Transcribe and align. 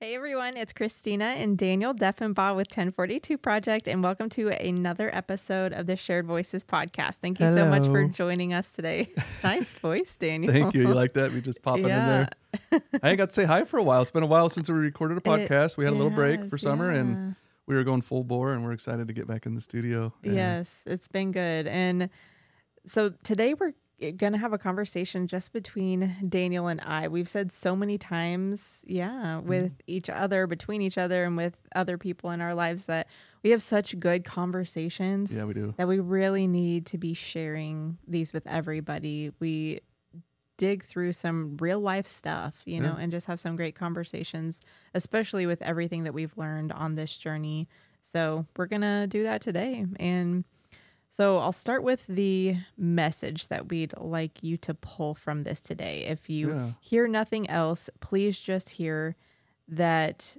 Hey 0.00 0.14
everyone, 0.14 0.56
it's 0.56 0.72
Christina 0.72 1.24
and 1.24 1.58
Daniel 1.58 1.92
Deffenbaugh 1.92 2.54
with 2.54 2.68
1042 2.68 3.36
Project, 3.36 3.88
and 3.88 4.00
welcome 4.00 4.28
to 4.28 4.48
another 4.50 5.12
episode 5.12 5.72
of 5.72 5.86
the 5.86 5.96
Shared 5.96 6.24
Voices 6.24 6.62
podcast. 6.62 7.16
Thank 7.16 7.40
you 7.40 7.52
so 7.52 7.68
much 7.68 7.84
for 7.84 8.04
joining 8.04 8.54
us 8.54 8.70
today. 8.70 9.08
nice 9.42 9.74
voice, 9.74 10.16
Daniel. 10.16 10.52
Thank 10.52 10.74
you. 10.74 10.82
You 10.82 10.94
like 10.94 11.14
that? 11.14 11.32
We 11.32 11.40
just 11.40 11.62
popping 11.62 11.86
in 11.86 11.88
there. 11.88 12.28
I 13.02 13.08
ain't 13.08 13.18
got 13.18 13.30
to 13.30 13.32
say 13.32 13.44
hi 13.44 13.64
for 13.64 13.78
a 13.78 13.82
while. 13.82 14.00
It's 14.02 14.12
been 14.12 14.22
a 14.22 14.28
while 14.28 14.48
since 14.48 14.68
we 14.68 14.76
recorded 14.76 15.18
a 15.18 15.20
podcast. 15.20 15.76
we 15.76 15.82
had 15.82 15.92
a 15.92 15.96
little 15.96 16.12
break 16.12 16.48
for 16.48 16.58
summer 16.58 16.90
and 16.90 17.34
we 17.66 17.74
were 17.74 17.82
going 17.82 18.02
full 18.02 18.22
bore 18.22 18.52
and 18.52 18.62
we're 18.62 18.70
excited 18.74 19.08
to 19.08 19.12
get 19.12 19.26
back 19.26 19.46
in 19.46 19.56
the 19.56 19.60
studio. 19.60 20.14
Yes, 20.22 20.80
it's 20.86 21.08
been 21.08 21.32
good. 21.32 21.66
And 21.66 22.08
so 22.86 23.10
today 23.24 23.54
we're 23.54 23.74
going 24.00 24.32
to 24.32 24.38
have 24.38 24.52
a 24.52 24.58
conversation 24.58 25.26
just 25.26 25.52
between 25.52 26.14
Daniel 26.28 26.68
and 26.68 26.80
I. 26.80 27.08
We've 27.08 27.28
said 27.28 27.50
so 27.50 27.74
many 27.74 27.98
times, 27.98 28.84
yeah, 28.86 29.38
with 29.38 29.72
mm-hmm. 29.72 29.82
each 29.86 30.08
other, 30.08 30.46
between 30.46 30.82
each 30.82 30.96
other, 30.96 31.24
and 31.24 31.36
with 31.36 31.56
other 31.74 31.98
people 31.98 32.30
in 32.30 32.40
our 32.40 32.54
lives 32.54 32.86
that 32.86 33.08
we 33.42 33.50
have 33.50 33.62
such 33.62 33.98
good 33.98 34.24
conversations 34.24 35.34
Yeah, 35.34 35.44
we 35.44 35.54
do. 35.54 35.74
that 35.76 35.88
we 35.88 35.98
really 35.98 36.46
need 36.46 36.86
to 36.86 36.98
be 36.98 37.14
sharing 37.14 37.98
these 38.06 38.32
with 38.32 38.46
everybody. 38.46 39.32
We 39.40 39.80
dig 40.56 40.84
through 40.84 41.12
some 41.12 41.56
real 41.58 41.80
life 41.80 42.06
stuff, 42.06 42.62
you 42.64 42.80
know, 42.80 42.96
and 42.98 43.12
just 43.12 43.26
have 43.26 43.38
some 43.38 43.56
great 43.56 43.76
conversations, 43.76 44.60
especially 44.94 45.46
with 45.46 45.62
everything 45.62 46.04
that 46.04 46.14
we've 46.14 46.36
learned 46.36 46.72
on 46.72 46.94
this 46.94 47.16
journey. 47.16 47.68
So, 48.02 48.46
we're 48.56 48.66
going 48.66 48.82
to 48.82 49.06
do 49.08 49.24
that 49.24 49.40
today. 49.40 49.86
And 49.98 50.44
so, 51.10 51.38
I'll 51.38 51.52
start 51.52 51.82
with 51.82 52.06
the 52.06 52.56
message 52.76 53.48
that 53.48 53.68
we'd 53.70 53.94
like 53.96 54.42
you 54.42 54.56
to 54.58 54.74
pull 54.74 55.14
from 55.14 55.42
this 55.42 55.60
today. 55.60 56.04
If 56.04 56.28
you 56.30 56.50
Yeah. 56.54 56.72
hear 56.80 57.08
nothing 57.08 57.48
else, 57.50 57.90
please 58.00 58.38
just 58.40 58.70
hear 58.70 59.16
that 59.66 60.36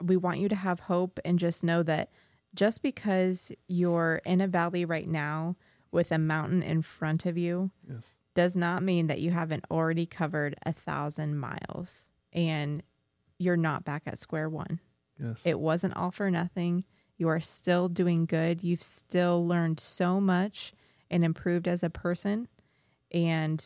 we 0.00 0.16
want 0.16 0.38
you 0.40 0.48
to 0.48 0.56
have 0.56 0.80
hope 0.80 1.18
and 1.24 1.38
just 1.38 1.62
know 1.62 1.82
that 1.82 2.10
just 2.54 2.82
because 2.82 3.52
you're 3.68 4.20
in 4.24 4.40
a 4.40 4.48
valley 4.48 4.84
right 4.84 5.08
now 5.08 5.56
with 5.90 6.10
a 6.10 6.18
mountain 6.18 6.62
in 6.62 6.82
front 6.82 7.26
of 7.26 7.36
you 7.38 7.70
Yes. 7.88 8.16
does 8.34 8.56
not 8.56 8.82
mean 8.82 9.06
that 9.08 9.20
you 9.20 9.30
haven't 9.30 9.64
already 9.70 10.06
covered 10.06 10.54
a 10.64 10.72
thousand 10.72 11.38
miles 11.38 12.10
and 12.32 12.82
you're 13.38 13.56
not 13.56 13.84
back 13.84 14.02
at 14.06 14.18
square 14.18 14.48
one. 14.48 14.80
Yes. 15.18 15.42
It 15.44 15.60
wasn't 15.60 15.96
all 15.96 16.10
for 16.10 16.30
nothing. 16.30 16.84
You 17.18 17.28
are 17.28 17.40
still 17.40 17.88
doing 17.88 18.26
good. 18.26 18.62
You've 18.64 18.82
still 18.82 19.46
learned 19.46 19.78
so 19.80 20.20
much 20.20 20.72
and 21.10 21.24
improved 21.24 21.68
as 21.68 21.82
a 21.82 21.90
person. 21.90 22.48
And 23.12 23.64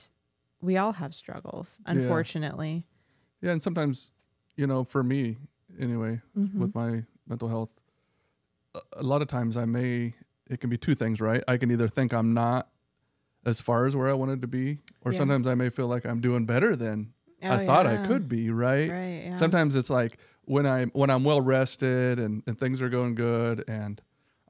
we 0.61 0.77
all 0.77 0.93
have 0.93 1.15
struggles, 1.15 1.79
unfortunately. 1.87 2.85
yeah. 3.41 3.53
And 3.53 3.63
sometimes, 3.63 4.11
you 4.57 4.67
know, 4.67 4.85
for 4.85 5.03
me 5.03 5.37
anyway, 5.79 6.21
Mhm. 6.37 6.55
with 6.55 6.75
my 6.75 7.05
mental 7.29 7.49
health, 7.49 7.71
a- 8.95 9.03
lot 9.03 9.23
of 9.23 9.29
times 9.29 9.57
I 9.57 9.65
may, 9.65 10.15
it 10.49 10.61
can 10.61 10.69
be 10.71 10.77
two 10.79 10.95
things, 10.95 11.21
right? 11.21 11.43
I 11.47 11.57
can 11.57 11.71
either 11.71 11.89
think 11.89 12.13
I'm 12.13 12.35
not 12.35 12.69
as 13.45 13.61
far 13.61 13.87
as 13.87 13.95
where 13.95 14.09
I 14.09 14.15
wanted 14.15 14.41
to 14.43 14.49
be, 14.49 14.81
or 15.03 15.13
Yeah. 15.13 15.19
sometimes 15.19 15.47
I 15.47 15.55
may 15.55 15.69
feel 15.71 15.87
like 15.87 16.05
I'm 16.05 16.21
doing 16.21 16.47
better 16.47 16.75
than 16.75 17.13
Oh, 17.43 17.53
I 17.53 17.67
thought 17.67 17.87
I 17.87 17.99
could 18.07 18.29
be, 18.29 18.51
right? 18.51 18.91
Right. 18.91 19.25
Yeah. 19.27 19.37
Sometimes 19.37 19.75
it's 19.77 19.91
like 19.91 20.19
when 20.47 20.67
I 20.67 20.85
when 20.87 21.11
I'm 21.11 21.23
well 21.25 21.41
rested 21.41 22.19
and, 22.19 22.43
and 22.47 22.59
things 22.59 22.81
are 22.83 22.89
going 22.89 23.15
good 23.15 23.63
and 23.69 24.01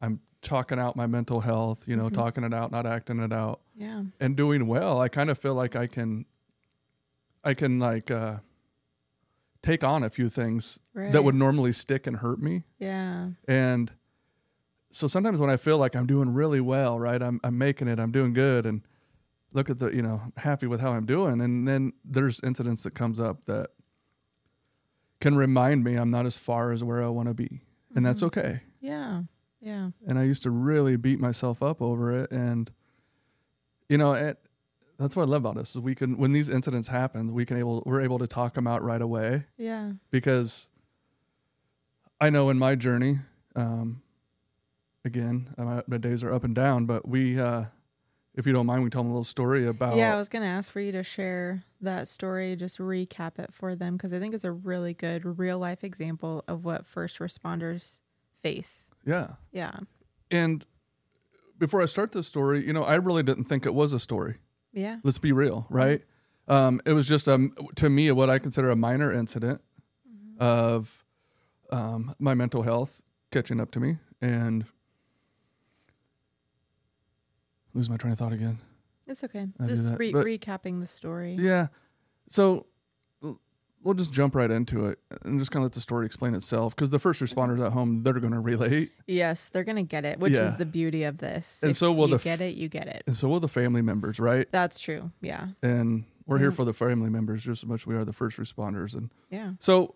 I'm 0.01 0.21
talking 0.43 0.79
out 0.79 0.95
my 0.95 1.07
mental 1.07 1.41
health, 1.41 1.89
you 1.89 1.97
know, 1.97 2.09
Mhm. 2.09 2.15
talking 2.15 2.45
it 2.45 2.55
out, 2.55 2.71
not 2.71 2.87
acting 2.87 3.19
it 3.19 3.33
out, 3.33 3.61
yeah. 3.75 4.05
and 4.21 4.37
doing 4.37 4.67
well, 4.69 5.01
I 5.01 5.09
kind 5.09 5.29
of 5.31 5.39
feel 5.39 5.55
like 5.55 5.75
I 5.75 5.87
can 5.89 6.25
I 7.45 7.55
can 7.55 7.79
like 7.79 8.11
uh 8.11 8.39
take 9.63 9.83
on 9.83 10.05
a 10.05 10.11
few 10.11 10.29
things 10.29 10.79
Right. 10.95 11.11
that 11.13 11.25
would 11.25 11.35
normally 11.35 11.73
stick 11.73 12.07
and 12.07 12.17
hurt 12.19 12.41
me. 12.41 12.65
Yeah. 12.79 13.31
And 13.49 13.91
so 14.91 15.09
sometimes 15.09 15.41
when 15.41 15.51
I 15.51 15.57
feel 15.57 15.79
like 15.79 15.97
I'm 15.97 16.07
doing 16.07 16.33
really 16.33 16.61
well, 16.61 16.99
right? 16.99 17.21
I'm 17.23 17.41
I'm 17.43 17.59
making 17.59 17.89
it, 17.89 17.99
I'm 17.99 18.13
doing 18.13 18.33
good 18.33 18.67
and 18.67 18.83
look 19.53 19.71
at 19.71 19.79
the, 19.79 19.89
you 19.95 20.03
know, 20.03 20.21
happy 20.37 20.67
with 20.67 20.81
how 20.81 20.93
I'm 20.93 21.07
doing 21.07 21.41
and 21.41 21.67
then 21.67 21.93
there's 22.05 22.41
incidents 22.41 22.83
that 22.83 22.95
comes 22.95 23.19
up 23.19 23.47
that 23.47 23.71
can 25.21 25.37
remind 25.37 25.83
me 25.85 25.95
I'm 25.97 26.11
not 26.11 26.27
as 26.27 26.37
far 26.37 26.73
as 26.73 26.85
where 26.85 27.03
I 27.03 27.09
want 27.09 27.29
to 27.29 27.35
be. 27.35 27.61
And 27.95 28.05
that's 28.05 28.21
Mhm. 28.21 28.27
okay. 28.27 28.61
Yeah. 28.81 29.23
Yeah. 29.61 29.91
And 30.07 30.19
I 30.19 30.25
used 30.25 30.43
to 30.43 30.51
really 30.51 30.97
beat 30.97 31.19
myself 31.19 31.63
up 31.63 31.81
over 31.83 32.13
it 32.17 32.31
and 32.31 32.71
you 33.89 33.97
know, 33.97 34.13
it, 34.15 34.39
that's 34.99 35.15
what 35.15 35.23
I 35.23 35.27
love 35.27 35.43
about 35.45 35.57
us 35.59 35.77
is 35.77 35.81
we 35.81 35.95
can 35.95 36.17
when 36.19 36.33
these 36.33 36.49
incidents 36.49 36.89
happen, 36.89 37.33
we 37.33 37.47
can 37.47 37.57
able 37.57 37.83
we're 37.87 38.01
able 38.01 38.19
to 38.19 38.27
talk 38.27 38.55
them 38.55 38.67
out 38.67 38.83
right 38.83 39.01
away 39.01 39.45
Yeah. 39.57 39.93
because 40.11 40.69
I 42.21 42.31
know 42.31 42.51
in 42.51 42.59
my 42.59 42.75
journey, 42.75 43.21
um, 43.55 44.03
again, 45.05 45.55
uh, 45.59 45.83
my 45.87 45.99
days 45.99 46.23
are 46.25 46.33
up 46.33 46.45
and 46.45 46.55
down, 46.55 46.87
but 46.87 47.07
we, 47.07 47.39
uh, 47.39 47.67
if 48.37 48.47
you 48.47 48.53
don't 48.53 48.67
mind, 48.67 48.83
we 48.83 48.87
can 48.87 48.93
tell 48.93 49.03
them 49.03 49.11
a 49.11 49.15
little 49.15 49.25
story 49.25 49.67
about. 49.67 49.97
Yeah, 49.97 50.15
I 50.15 50.19
was 50.19 50.29
going 50.29 50.43
to 50.43 50.49
ask 50.49 50.71
for 50.71 50.81
you 50.81 50.93
to 50.93 51.03
share 51.03 51.65
that 51.81 52.07
story, 52.07 52.55
just 52.55 52.79
recap 52.79 53.39
it 53.39 53.53
for 53.53 53.75
them 53.75 53.97
because 53.97 54.13
I 54.13 54.19
think 54.19 54.35
it's 54.35 54.45
a 54.45 54.53
really 54.53 54.93
good 54.93 55.39
real 55.39 55.59
life 55.59 55.83
example 55.83 56.45
of 56.47 56.65
what 56.65 56.85
first 56.87 57.19
responders 57.19 58.01
face. 58.43 58.91
yeah. 59.05 59.29
Yeah. 59.53 59.73
And 60.31 60.65
before 61.59 61.81
I 61.81 61.87
start 61.87 62.13
this 62.13 62.27
story, 62.27 62.67
you 62.67 62.73
know, 62.73 62.83
I 62.83 62.97
really 62.97 63.23
didn't 63.23 63.45
think 63.45 63.65
it 63.65 63.75
was 63.75 63.93
a 63.93 64.01
story. 64.01 64.39
Yeah. 64.73 64.97
Let's 65.03 65.19
be 65.19 65.33
real, 65.33 65.67
right? 65.71 66.03
Um, 66.49 66.81
it 66.85 66.93
was 66.93 67.07
just 67.07 67.29
um, 67.29 67.55
to 67.77 67.89
me 67.89 68.11
what 68.13 68.29
I 68.29 68.39
consider 68.39 68.71
a 68.71 68.77
minor 68.77 69.13
incident 69.13 69.63
of 70.39 71.05
um, 71.71 72.15
my 72.19 72.35
mental 72.35 72.63
health 72.63 73.01
catching 73.31 73.61
up 73.61 73.71
to 73.73 73.81
me 73.81 73.99
and 74.21 74.67
lose 77.77 77.89
my 77.91 77.97
train 77.97 78.13
of 78.13 78.19
thought 78.19 78.33
again. 78.33 78.59
It's 79.07 79.23
okay. 79.23 79.47
I 79.61 79.67
just 79.67 79.93
re- 79.99 80.13
recapping 80.13 80.81
the 80.81 80.87
story. 80.87 81.37
Yeah. 81.39 81.69
So 82.29 82.67
we'll 83.83 83.95
just 83.95 84.13
jump 84.13 84.35
right 84.35 84.51
into 84.51 84.87
it 84.87 84.99
and 85.25 85.39
just 85.39 85.53
kind 85.53 85.63
of 85.63 85.67
let 85.67 85.73
the 85.75 85.81
story 85.81 86.07
explain 86.07 86.35
itself 86.35 86.75
because 86.75 86.91
the 86.91 86.99
first 86.99 87.21
responders 87.23 87.65
at 87.65 87.73
home, 87.73 88.03
they're 88.03 88.15
going 88.15 88.33
to 88.33 88.41
relate. 88.41 88.91
Yes, 89.07 89.49
they're 89.53 89.63
going 89.63 89.77
to 89.77 89.85
get 89.85 90.05
it, 90.05 90.19
which 90.19 90.33
Yeah. 90.33 90.49
is 90.49 90.57
the 90.57 90.67
beauty 90.67 91.05
of 91.05 91.19
this. 91.19 91.61
And 91.63 91.71
If 91.71 91.77
so 91.77 91.93
will 91.93 92.09
you 92.09 92.19
the 92.19 92.25
get 92.25 92.41
it, 92.41 92.57
you 92.57 92.69
get 92.69 92.89
it. 92.89 93.05
And 93.07 93.15
so 93.15 93.29
will 93.29 93.39
the 93.39 93.47
family 93.49 93.83
members, 93.83 94.19
right? 94.19 94.49
That's 94.51 94.81
true. 94.81 95.13
Yeah. 95.21 95.49
And 95.63 96.05
we're 96.27 96.39
here 96.39 96.51
for 96.51 96.65
the 96.65 96.73
family 96.73 97.11
members 97.11 97.45
just 97.45 97.63
as 97.63 97.69
much 97.69 97.83
as 97.83 97.87
we 97.87 97.95
are 97.95 98.05
the 98.05 98.13
first 98.13 98.39
responders. 98.39 98.95
And 98.95 99.11
Yeah. 99.31 99.53
so 99.61 99.95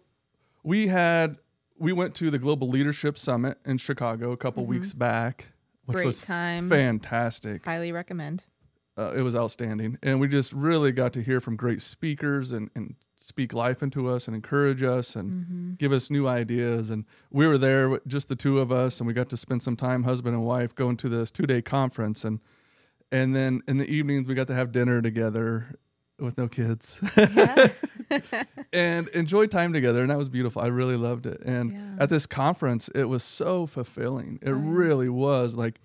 we 0.62 0.86
had, 0.86 1.38
we 1.76 1.92
went 1.92 2.14
to 2.16 2.30
the 2.30 2.38
Global 2.38 2.68
Leadership 2.68 3.18
Summit 3.18 3.58
in 3.64 3.78
Chicago 3.78 4.30
a 4.30 4.36
couple 4.36 4.62
Mhm. 4.64 4.68
weeks 4.68 4.92
back, 4.92 5.47
Great 5.93 6.06
was 6.06 6.21
time. 6.21 6.69
fantastic. 6.69 7.65
Highly 7.65 7.93
recommend. 7.93 8.45
uh, 8.99 9.12
it 9.17 9.23
was 9.23 9.34
outstanding 9.34 9.99
and 10.03 10.21
we 10.21 10.28
just 10.28 10.53
really 10.53 10.93
got 10.93 11.12
to 11.15 11.23
hear 11.23 11.41
from 11.41 11.56
great 11.56 11.81
speakers 11.83 12.51
and, 12.53 12.71
and 12.75 12.97
speak 13.17 13.53
life 13.53 13.83
into 13.83 14.09
us 14.09 14.27
and 14.27 14.34
encourage 14.34 14.83
us 14.83 15.15
and 15.17 15.31
Mm-hmm. 15.31 15.73
give 15.75 15.93
us 15.93 16.11
new 16.11 16.27
ideas 16.27 16.91
and 16.91 17.05
we 17.31 17.47
were 17.47 17.56
there 17.59 17.89
with 17.89 18.06
just 18.06 18.28
the 18.28 18.37
two 18.37 18.59
of 18.59 18.71
us 18.73 18.99
and 18.99 19.06
we 19.06 19.12
got 19.15 19.28
to 19.31 19.37
spend 19.37 19.62
some 19.62 19.77
time 19.77 20.03
husband 20.05 20.34
and 20.34 20.45
wife 20.45 20.75
going 20.75 20.97
to 20.99 21.09
this 21.09 21.31
two 21.31 21.47
day 21.47 21.62
conference 21.62 22.25
and 22.25 22.41
and 23.12 23.34
then 23.34 23.62
in 23.69 23.78
the 23.78 23.87
evenings 23.91 24.27
we 24.27 24.34
got 24.34 24.47
to 24.49 24.55
have 24.55 24.71
dinner 24.72 25.01
together 25.03 25.77
with 26.22 26.36
no 26.38 26.48
kids. 26.48 27.00
Yeah. 27.16 27.69
and 28.72 29.08
enjoy 29.10 29.47
time 29.47 29.72
together 29.72 30.00
and 30.03 30.10
that 30.10 30.19
was 30.19 30.28
beautiful. 30.28 30.60
I 30.62 30.66
really 30.66 30.97
loved 30.97 31.26
it. 31.26 31.41
And 31.44 31.72
Yeah. 31.72 31.78
at 32.00 32.10
this 32.10 32.26
conference 32.26 32.88
it 32.94 33.04
was 33.04 33.22
so 33.22 33.66
fulfilling. 33.66 34.38
It 34.42 34.50
Oh, 34.50 34.56
yeah. 34.56 34.62
really 34.64 35.09
was 35.09 35.54
like 35.54 35.80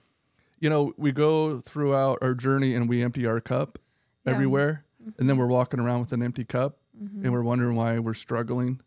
you 0.60 0.70
know 0.70 0.94
we 0.98 1.12
go 1.12 1.60
throughout 1.62 2.18
our 2.22 2.34
journey 2.34 2.74
and 2.76 2.90
we 2.90 3.04
empty 3.04 3.26
our 3.28 3.40
cup 3.42 3.78
everywhere 4.26 4.86
and 5.20 5.30
then 5.30 5.38
we're 5.38 5.46
walking 5.46 5.80
around 5.80 6.00
with 6.00 6.14
an 6.14 6.24
empty 6.24 6.44
cup 6.46 6.78
Mhm. 7.00 7.24
and 7.26 7.32
we're 7.34 7.44
wondering 7.44 7.76
why 7.76 8.00
we're 8.00 8.14
struggling. 8.16 8.82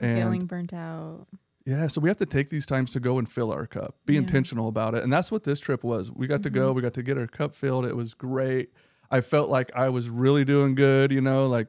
And 0.00 0.18
feeling 0.18 0.46
burnt 0.46 0.72
out. 0.72 1.26
yeah 1.66 1.88
so 1.88 2.00
we 2.00 2.08
have 2.08 2.16
to 2.18 2.26
take 2.26 2.48
these 2.48 2.64
times 2.64 2.90
to 2.92 3.00
go 3.00 3.18
and 3.18 3.30
fill 3.30 3.52
our 3.52 3.66
cup. 3.66 3.96
Be 4.06 4.16
intentional 4.16 4.68
about 4.68 4.94
it. 4.94 5.04
And 5.04 5.12
that's 5.12 5.30
what 5.30 5.44
this 5.44 5.60
trip 5.60 5.84
was. 5.84 6.10
We 6.10 6.26
got 6.26 6.42
to 6.44 6.50
go 6.50 6.72
Mhm. 6.72 6.76
we 6.76 6.82
got 6.82 6.94
to 6.94 7.02
get 7.02 7.18
our 7.18 7.26
cup 7.26 7.54
filled. 7.54 7.84
It 7.84 7.96
was 7.96 8.14
great 8.14 8.70
i 9.12 9.20
felt 9.20 9.48
like 9.48 9.70
i 9.76 9.88
was 9.88 10.08
really 10.10 10.44
doing 10.44 10.74
good 10.74 11.12
you 11.12 11.20
know 11.20 11.46
like 11.46 11.68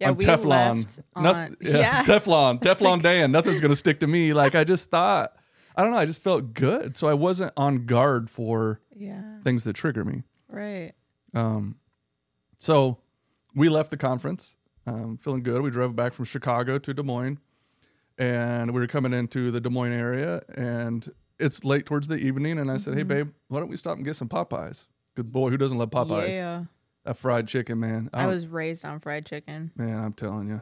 Yeah, 0.00 0.10
I'm 0.10 0.16
Teflon. 0.16 1.00
Noth- 1.16 1.56
yeah, 1.60 1.78
yeah. 1.78 2.02
Teflon, 2.10 2.60
Teflon 2.60 3.02
Dan. 3.08 3.30
Nothing's 3.32 3.60
gonna 3.60 3.74
stick 3.76 4.00
to 4.00 4.06
me. 4.06 4.32
Like 4.34 4.54
I 4.54 4.62
just 4.64 4.90
thought, 4.90 5.32
I 5.74 5.82
don't 5.82 5.92
know. 5.92 5.98
I 5.98 6.04
just 6.04 6.22
felt 6.22 6.52
good, 6.52 6.96
so 6.98 7.08
I 7.08 7.14
wasn't 7.14 7.52
on 7.56 7.86
guard 7.86 8.28
for 8.28 8.80
yeah. 8.94 9.40
things 9.42 9.64
that 9.64 9.72
trigger 9.72 10.04
me. 10.04 10.22
Right. 10.50 10.92
Um, 11.32 11.76
so 12.58 12.98
we 13.54 13.70
left 13.70 13.90
the 13.90 13.96
conference, 13.96 14.58
um, 14.86 15.16
feeling 15.16 15.42
good. 15.42 15.62
We 15.62 15.70
drove 15.70 15.96
back 15.96 16.12
from 16.12 16.26
Chicago 16.26 16.78
to 16.78 16.92
Des 16.92 17.02
Moines, 17.02 17.38
and 18.18 18.72
we 18.74 18.80
were 18.80 18.86
coming 18.86 19.14
into 19.14 19.50
the 19.50 19.60
Des 19.62 19.70
Moines 19.70 19.92
area, 19.92 20.42
and 20.56 21.10
it's 21.38 21.64
late 21.64 21.86
towards 21.86 22.06
the 22.08 22.16
evening. 22.16 22.58
And 22.58 22.70
I 22.70 22.76
said, 22.76 22.94
"Hey, 22.94 23.04
Mhm. 23.04 23.08
babe, 23.08 23.28
why 23.48 23.60
don't 23.60 23.68
we 23.70 23.78
stop 23.78 23.96
and 23.96 24.04
get 24.04 24.16
some 24.16 24.28
Popeyes?" 24.28 24.84
Good 25.14 25.32
boy, 25.32 25.48
who 25.48 25.56
doesn't 25.56 25.78
love 25.78 25.88
Popeyes? 25.90 26.28
Yeah. 26.32 26.64
That 27.06 27.16
fried 27.16 27.46
chicken, 27.46 27.78
man. 27.78 28.10
I 28.12 28.22
don't- 28.24 28.34
was 28.34 28.46
raised 28.48 28.84
on 28.84 28.98
fried 28.98 29.26
chicken. 29.26 29.70
man. 29.76 29.96
I'm 30.02 30.12
telling 30.12 30.48
you, 30.48 30.60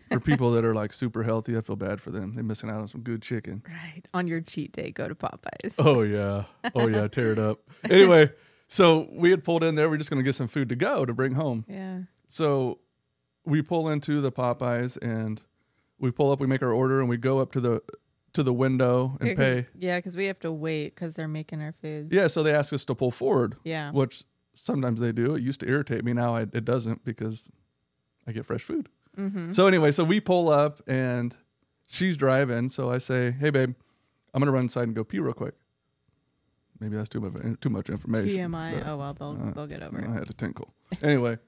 for 0.10 0.18
people 0.18 0.50
that 0.52 0.64
are 0.64 0.74
like 0.74 0.92
super 0.92 1.22
healthy, 1.22 1.56
I 1.56 1.60
feel 1.60 1.76
bad 1.76 2.00
for 2.00 2.10
them. 2.10 2.34
They're 2.34 2.42
missing 2.42 2.68
out 2.68 2.80
on 2.80 2.88
some 2.88 3.02
good 3.02 3.22
chicken. 3.22 3.62
Right. 3.68 4.02
On 4.12 4.26
your 4.26 4.40
cheat 4.40 4.72
day, 4.72 4.90
go 4.90 5.06
to 5.06 5.14
Popeyes. 5.14 5.76
Oh 5.78 6.02
yeah, 6.02 6.44
oh 6.74 6.88
yeah, 6.88 7.06
tear 7.06 7.30
it 7.32 7.38
up. 7.38 7.60
Anyway, 7.88 8.32
so 8.66 9.08
we 9.12 9.30
had 9.30 9.44
pulled 9.44 9.62
in 9.62 9.76
there. 9.76 9.88
We're 9.88 9.96
just 9.98 10.10
gonna 10.10 10.24
get 10.24 10.34
some 10.34 10.48
food 10.48 10.68
to 10.70 10.76
go 10.76 11.04
to 11.04 11.14
bring 11.14 11.34
home. 11.34 11.64
Yeah. 11.68 12.00
So 12.26 12.80
we 13.44 13.62
pull 13.62 13.88
into 13.88 14.20
the 14.20 14.32
Popeyes 14.32 14.98
and 15.00 15.40
we 16.00 16.10
pull 16.10 16.32
up. 16.32 16.40
We 16.40 16.48
make 16.48 16.62
our 16.62 16.72
order 16.72 16.98
and 16.98 17.08
we 17.08 17.18
go 17.18 17.38
up 17.38 17.52
to 17.52 17.60
the 17.60 17.82
to 18.32 18.42
the 18.42 18.52
window 18.52 19.16
and 19.20 19.28
Yeah, 19.28 19.34
pay. 19.36 19.66
Yeah, 19.78 19.98
because 19.98 20.16
we 20.16 20.26
have 20.26 20.40
to 20.40 20.50
wait 20.50 20.96
because 20.96 21.14
they're 21.14 21.28
making 21.28 21.62
our 21.62 21.72
food. 21.80 22.08
Yeah, 22.10 22.26
so 22.26 22.42
they 22.42 22.52
ask 22.52 22.72
us 22.72 22.84
to 22.86 22.94
pull 22.96 23.12
forward, 23.12 23.54
Yeah. 23.62 23.92
which 23.92 24.24
sometimes 24.54 25.00
they 25.00 25.12
do. 25.12 25.34
It 25.34 25.42
used 25.42 25.60
to 25.60 25.68
irritate 25.68 26.04
me. 26.04 26.12
Now 26.12 26.34
I, 26.34 26.42
it 26.42 26.64
doesn't 26.64 27.04
because 27.04 27.48
I 28.26 28.32
get 28.32 28.46
fresh 28.46 28.62
food. 28.62 28.88
Mm-hmm. 29.18 29.52
So 29.52 29.66
anyway, 29.66 29.92
so 29.92 30.04
we 30.04 30.20
pull 30.20 30.48
up 30.48 30.82
and 30.86 31.34
she's 31.86 32.16
driving. 32.16 32.68
So 32.68 32.90
I 32.90 32.98
say, 32.98 33.30
"Hey, 33.32 33.50
babe, 33.50 33.74
I'm 34.32 34.40
gonna 34.40 34.52
run 34.52 34.64
inside 34.64 34.84
and 34.84 34.94
go 34.94 35.04
pee 35.04 35.18
real 35.18 35.34
quick." 35.34 35.54
Maybe 36.80 36.96
that's 36.96 37.08
too 37.08 37.20
much 37.20 37.60
too 37.60 37.70
much 37.70 37.88
information. 37.88 38.50
TMI. 38.50 38.78
but 38.78 38.88
Oh 38.88 38.96
well, 38.96 39.14
they'll 39.14 39.38
uh, 39.40 39.50
they'll 39.52 39.66
get 39.66 39.82
over 39.82 40.00
it. 40.00 40.08
I 40.08 40.12
had 40.12 40.26
to 40.26 40.34
tinkle. 40.34 40.74
Anyway, 41.02 41.38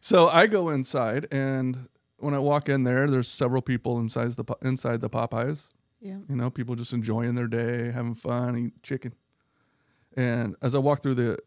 so 0.00 0.28
I 0.28 0.46
go 0.46 0.68
inside, 0.68 1.26
and 1.32 1.88
when 2.18 2.34
I 2.34 2.38
walk 2.38 2.68
in 2.68 2.84
there, 2.84 3.08
there's 3.10 3.26
several 3.26 3.62
people 3.62 3.98
inside 3.98 4.32
the 4.32 4.44
inside 4.62 5.00
the 5.00 5.10
Popeyes. 5.10 5.68
Yeah. 6.00 6.18
You 6.28 6.36
know, 6.36 6.50
people 6.50 6.74
just 6.74 6.92
enjoying 6.92 7.36
their 7.36 7.46
day, 7.46 7.90
having 7.92 8.14
fun, 8.14 8.56
eating 8.56 8.72
chicken. 8.82 9.14
And 10.16 10.56
as 10.60 10.74
I 10.74 10.78
walk 10.78 11.02
through 11.02 11.14
the 11.14 11.38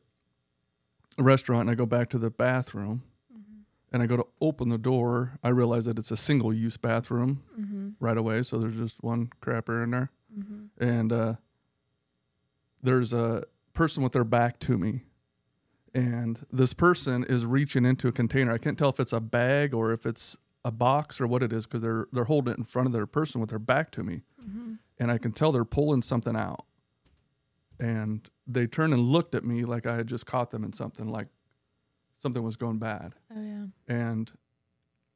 restaurant, 1.17 1.61
and 1.61 1.69
I 1.71 1.75
go 1.75 1.85
back 1.85 2.09
to 2.11 2.17
the 2.17 2.29
bathroom, 2.29 3.03
Mm-hmm. 3.33 3.59
and 3.93 4.03
I 4.03 4.05
go 4.05 4.17
to 4.17 4.25
open 4.41 4.69
the 4.69 4.77
door, 4.77 5.39
I 5.43 5.49
realize 5.49 5.85
that 5.85 5.97
it's 5.97 6.11
a 6.11 6.17
single 6.17 6.53
use 6.53 6.77
bathroom 6.77 7.43
Mm-hmm. 7.59 7.89
right 7.99 8.17
away. 8.17 8.43
So 8.43 8.57
there's 8.57 8.75
just 8.75 9.01
one 9.03 9.29
crapper 9.41 9.83
in 9.83 9.91
there. 9.91 10.11
Mm-hmm. 10.37 10.83
And 10.83 11.11
uh, 11.13 11.33
there's 12.81 13.13
a 13.13 13.43
person 13.73 14.03
with 14.03 14.11
their 14.13 14.23
back 14.23 14.59
to 14.61 14.77
me. 14.77 15.03
And 15.93 16.45
this 16.51 16.73
person 16.73 17.23
is 17.23 17.45
reaching 17.45 17.85
into 17.85 18.07
a 18.09 18.11
container. 18.11 18.51
I 18.51 18.57
can't 18.57 18.77
tell 18.77 18.89
if 18.89 18.99
it's 18.99 19.13
a 19.13 19.21
bag 19.21 19.73
or 19.73 19.93
if 19.93 20.05
it's 20.05 20.35
a 20.65 20.71
box 20.71 21.21
or 21.21 21.27
what 21.27 21.41
it 21.41 21.53
is 21.53 21.65
because 21.65 21.81
they're 21.81 22.07
they're 22.11 22.25
holding 22.25 22.51
it 22.53 22.57
in 22.57 22.63
front 22.65 22.87
of 22.87 22.91
their 22.91 23.05
person 23.05 23.39
with 23.39 23.49
their 23.51 23.59
back 23.59 23.91
to 23.91 24.03
me. 24.03 24.23
Mm-hmm. 24.43 24.73
And 24.99 25.11
I 25.11 25.17
can 25.17 25.31
tell 25.31 25.51
they're 25.53 25.63
pulling 25.63 26.01
something 26.01 26.35
out. 26.35 26.65
And 27.79 28.29
they 28.47 28.67
turned 28.67 28.93
and 28.93 29.01
looked 29.01 29.33
at 29.35 29.43
me 29.43 29.65
like 29.65 29.85
I 29.87 29.95
had 29.95 30.07
just 30.07 30.25
caught 30.25 30.51
them 30.51 30.63
in 30.63 30.73
something, 30.73 31.07
like 31.07 31.27
something 32.17 32.43
was 32.43 32.55
going 32.55 32.77
bad 32.79 33.13
Oh 33.35 33.41
yeah. 33.41 33.65
and 33.87 34.31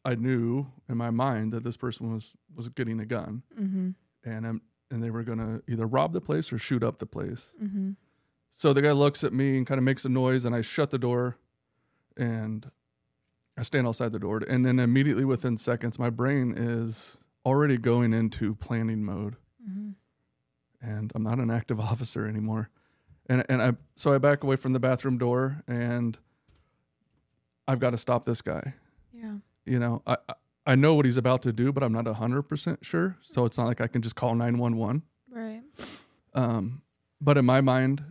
I 0.05 0.15
knew 0.15 0.67
in 0.89 0.97
my 0.97 1.09
mind 1.11 1.53
that 1.53 1.63
this 1.63 1.77
person 1.77 2.13
was 2.13 2.33
was 2.55 2.69
getting 2.69 2.99
a 2.99 3.05
gun, 3.05 3.43
Mm-hmm. 3.59 3.89
and 4.23 4.45
um, 4.45 4.61
and 4.91 5.03
they 5.03 5.11
were 5.11 5.23
gonna 5.23 5.61
either 5.67 5.85
rob 5.85 6.13
the 6.13 6.21
place 6.21 6.51
or 6.51 6.57
shoot 6.57 6.83
up 6.83 6.97
the 6.99 7.05
place. 7.05 7.53
Mm-hmm. 7.61 7.91
So 8.49 8.73
the 8.73 8.81
guy 8.81 8.91
looks 8.93 9.23
at 9.23 9.33
me 9.33 9.57
and 9.57 9.67
kind 9.67 9.77
of 9.77 9.83
makes 9.83 10.05
a 10.05 10.09
noise, 10.09 10.45
and 10.45 10.55
I 10.55 10.61
shut 10.61 10.89
the 10.89 10.97
door, 10.97 11.37
and 12.17 12.71
I 13.57 13.61
stand 13.63 13.85
outside 13.85 14.11
the 14.13 14.19
door, 14.19 14.41
and 14.47 14.65
then 14.65 14.79
immediately 14.79 15.25
within 15.25 15.57
seconds, 15.57 15.99
my 15.99 16.09
brain 16.09 16.55
is 16.57 17.17
already 17.45 17.77
going 17.77 18.13
into 18.13 18.55
planning 18.55 19.03
mode, 19.03 19.35
Mm-hmm. 19.69 19.89
and 20.81 21.11
I'm 21.13 21.23
not 21.23 21.39
an 21.39 21.51
active 21.51 21.79
officer 21.91 22.25
anymore, 22.25 22.69
and 23.29 23.45
and 23.47 23.61
I 23.61 23.73
so 23.95 24.13
I 24.13 24.17
back 24.17 24.43
away 24.43 24.55
from 24.57 24.73
the 24.73 24.79
bathroom 24.79 25.17
door, 25.17 25.63
and 25.67 26.17
I've 27.67 27.79
got 27.79 27.91
to 27.91 27.97
stop 27.97 28.25
this 28.25 28.41
guy. 28.41 28.73
Yeah. 29.13 29.35
you 29.65 29.79
know, 29.79 30.01
I 30.07 30.17
I- 30.65 30.75
know 30.75 30.93
what 30.95 31.05
he's 31.05 31.17
about 31.17 31.41
to 31.43 31.51
do, 31.53 31.71
but 31.71 31.83
I'm 31.83 31.91
not 31.93 32.05
hundred 32.07 32.43
percent 32.43 32.85
sure. 32.85 33.17
So 33.21 33.45
it's 33.45 33.57
not 33.57 33.65
like 33.67 33.81
I 33.81 33.87
can 33.87 34.01
just 34.01 34.15
call 34.15 34.35
nine 34.35 34.57
one 34.57 34.75
one. 34.77 35.03
Right. 35.31 35.61
Um, 36.33 36.81
but 37.21 37.37
in 37.37 37.45
my 37.45 37.61
mind, 37.61 38.03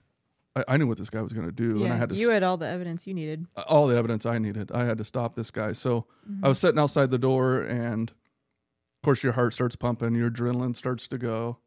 I, 0.57 0.65
I 0.69 0.77
knew 0.77 0.87
what 0.89 0.99
this 0.99 1.09
guy 1.11 1.23
was 1.23 1.33
going 1.33 1.47
to 1.47 1.53
do, 1.53 1.85
and 1.85 1.93
I 1.93 1.97
had 1.97 2.09
to 2.11 2.15
You 2.17 2.31
had 2.31 2.43
all 2.43 2.57
the 2.57 2.69
evidence 2.69 3.07
you 3.07 3.15
needed. 3.15 3.47
all 3.69 3.87
the 3.87 3.97
evidence 3.97 4.27
I 4.27 4.39
needed. 4.39 4.71
I 4.73 4.85
had 4.85 4.99
to 4.99 5.05
stop 5.05 5.35
this 5.35 5.51
guy. 5.51 5.73
So 5.73 6.07
Mm-hmm. 6.29 6.45
I 6.45 6.49
was 6.49 6.59
sitting 6.59 6.79
outside 6.79 7.11
the 7.11 7.19
door, 7.19 7.61
and 7.63 8.11
of 8.11 9.03
course, 9.05 9.23
your 9.23 9.33
heart 9.33 9.55
starts 9.55 9.77
pumping, 9.77 10.15
your 10.15 10.31
adrenaline 10.31 10.77
starts 10.77 11.09
to 11.09 11.17
go, 11.19 11.59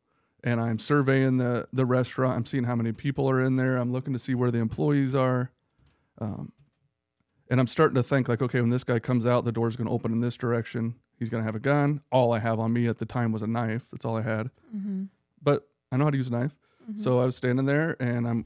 and 0.44 0.60
I'm 0.60 0.80
surveying 0.80 1.38
the 1.38 1.68
the 1.72 1.86
restaurant. 1.86 2.36
I'm 2.36 2.46
seeing 2.46 2.64
how 2.64 2.76
many 2.76 2.92
people 2.92 3.30
are 3.30 3.42
in 3.42 3.56
there. 3.56 3.78
I'm 3.78 3.92
looking 3.92 4.14
to 4.14 4.20
see 4.20 4.36
where 4.36 4.52
the 4.52 4.60
employees 4.60 5.16
are. 5.16 5.52
Um, 6.20 6.52
and 7.50 7.60
I'm 7.60 7.68
starting 7.68 7.96
to 7.96 8.04
think 8.04 8.30
like, 8.30 8.42
okay, 8.42 8.62
when 8.62 8.70
this 8.70 8.84
guy 8.84 9.00
comes 9.00 9.28
out, 9.28 9.44
the 9.44 9.52
door's 9.52 9.76
going 9.76 9.88
to 9.88 9.94
open 9.94 10.14
in 10.14 10.22
this 10.22 10.38
direction. 10.38 10.96
He's 11.20 11.30
going 11.30 11.44
to 11.44 11.46
have 11.46 11.56
a 11.56 11.60
gun. 11.60 12.02
All 12.12 12.32
I 12.32 12.40
have 12.40 12.60
on 12.60 12.72
me 12.74 12.88
at 12.88 12.98
the 12.98 13.06
time 13.06 13.32
was 13.32 13.42
a 13.42 13.48
knife. 13.48 13.84
That's 13.92 14.06
all 14.06 14.18
I 14.18 14.22
had. 14.22 14.50
Mm-hmm. 14.76 15.04
But 15.42 15.68
I 15.92 15.98
know 15.98 16.06
how 16.06 16.12
to 16.12 16.18
use 16.18 16.30
a 16.30 16.32
knife. 16.32 16.56
So 16.98 17.20
I 17.20 17.26
was 17.26 17.36
standing 17.36 17.66
there 17.66 17.96
and 18.00 18.28
I'm 18.28 18.46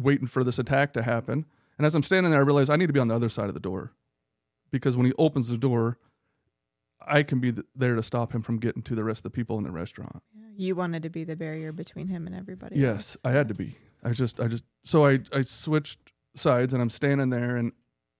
waiting 0.00 0.26
for 0.26 0.44
this 0.44 0.58
attack 0.58 0.92
to 0.94 1.02
happen. 1.02 1.44
And 1.76 1.86
as 1.86 1.94
I'm 1.94 2.02
standing 2.02 2.30
there, 2.30 2.40
I 2.40 2.44
realize 2.44 2.70
I 2.70 2.76
need 2.76 2.86
to 2.86 2.92
be 2.92 3.00
on 3.00 3.08
the 3.08 3.14
other 3.14 3.28
side 3.28 3.48
of 3.48 3.54
the 3.54 3.60
door 3.60 3.92
because 4.70 4.96
when 4.96 5.06
he 5.06 5.12
opens 5.18 5.48
the 5.48 5.58
door, 5.58 5.98
I 7.00 7.22
can 7.22 7.40
be 7.40 7.52
th- 7.52 7.66
there 7.74 7.94
to 7.94 8.02
stop 8.02 8.34
him 8.34 8.42
from 8.42 8.58
getting 8.58 8.82
to 8.82 8.94
the 8.94 9.04
rest 9.04 9.20
of 9.20 9.22
the 9.24 9.30
people 9.30 9.56
in 9.58 9.64
the 9.64 9.70
restaurant. 9.70 10.22
You 10.58 10.74
wanted 10.74 11.04
to 11.04 11.08
be 11.08 11.22
the 11.22 11.36
barrier 11.36 11.70
between 11.70 12.08
him 12.08 12.26
and 12.26 12.34
everybody. 12.34 12.78
Yes, 12.80 13.14
else. 13.14 13.16
I 13.24 13.30
had 13.30 13.46
to 13.48 13.54
be. 13.54 13.76
I 14.02 14.10
just, 14.10 14.40
I 14.40 14.48
just, 14.48 14.64
so 14.84 15.06
I, 15.06 15.20
I 15.32 15.42
switched 15.42 15.98
sides 16.34 16.72
and 16.74 16.82
I'm 16.82 16.90
standing 16.90 17.30
there 17.30 17.56
and 17.56 17.70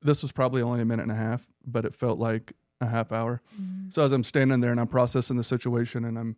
this 0.03 0.23
was 0.23 0.31
probably 0.31 0.63
only 0.63 0.81
a 0.81 0.85
minute 0.85 1.03
and 1.03 1.11
a 1.11 1.17
half, 1.17 1.49
but 1.67 1.85
it 1.85 1.97
felt 1.97 2.21
like 2.21 2.53
a 2.81 2.87
half 2.87 3.11
hour. 3.11 3.43
Mhm. 3.61 3.93
So 3.93 4.05
as 4.05 4.13
I'm 4.13 4.23
standing 4.23 4.61
there 4.61 4.71
and 4.71 4.79
I'm 4.79 4.87
processing 4.87 5.37
the 5.37 5.43
situation 5.45 6.05
and 6.05 6.17
I'm 6.17 6.37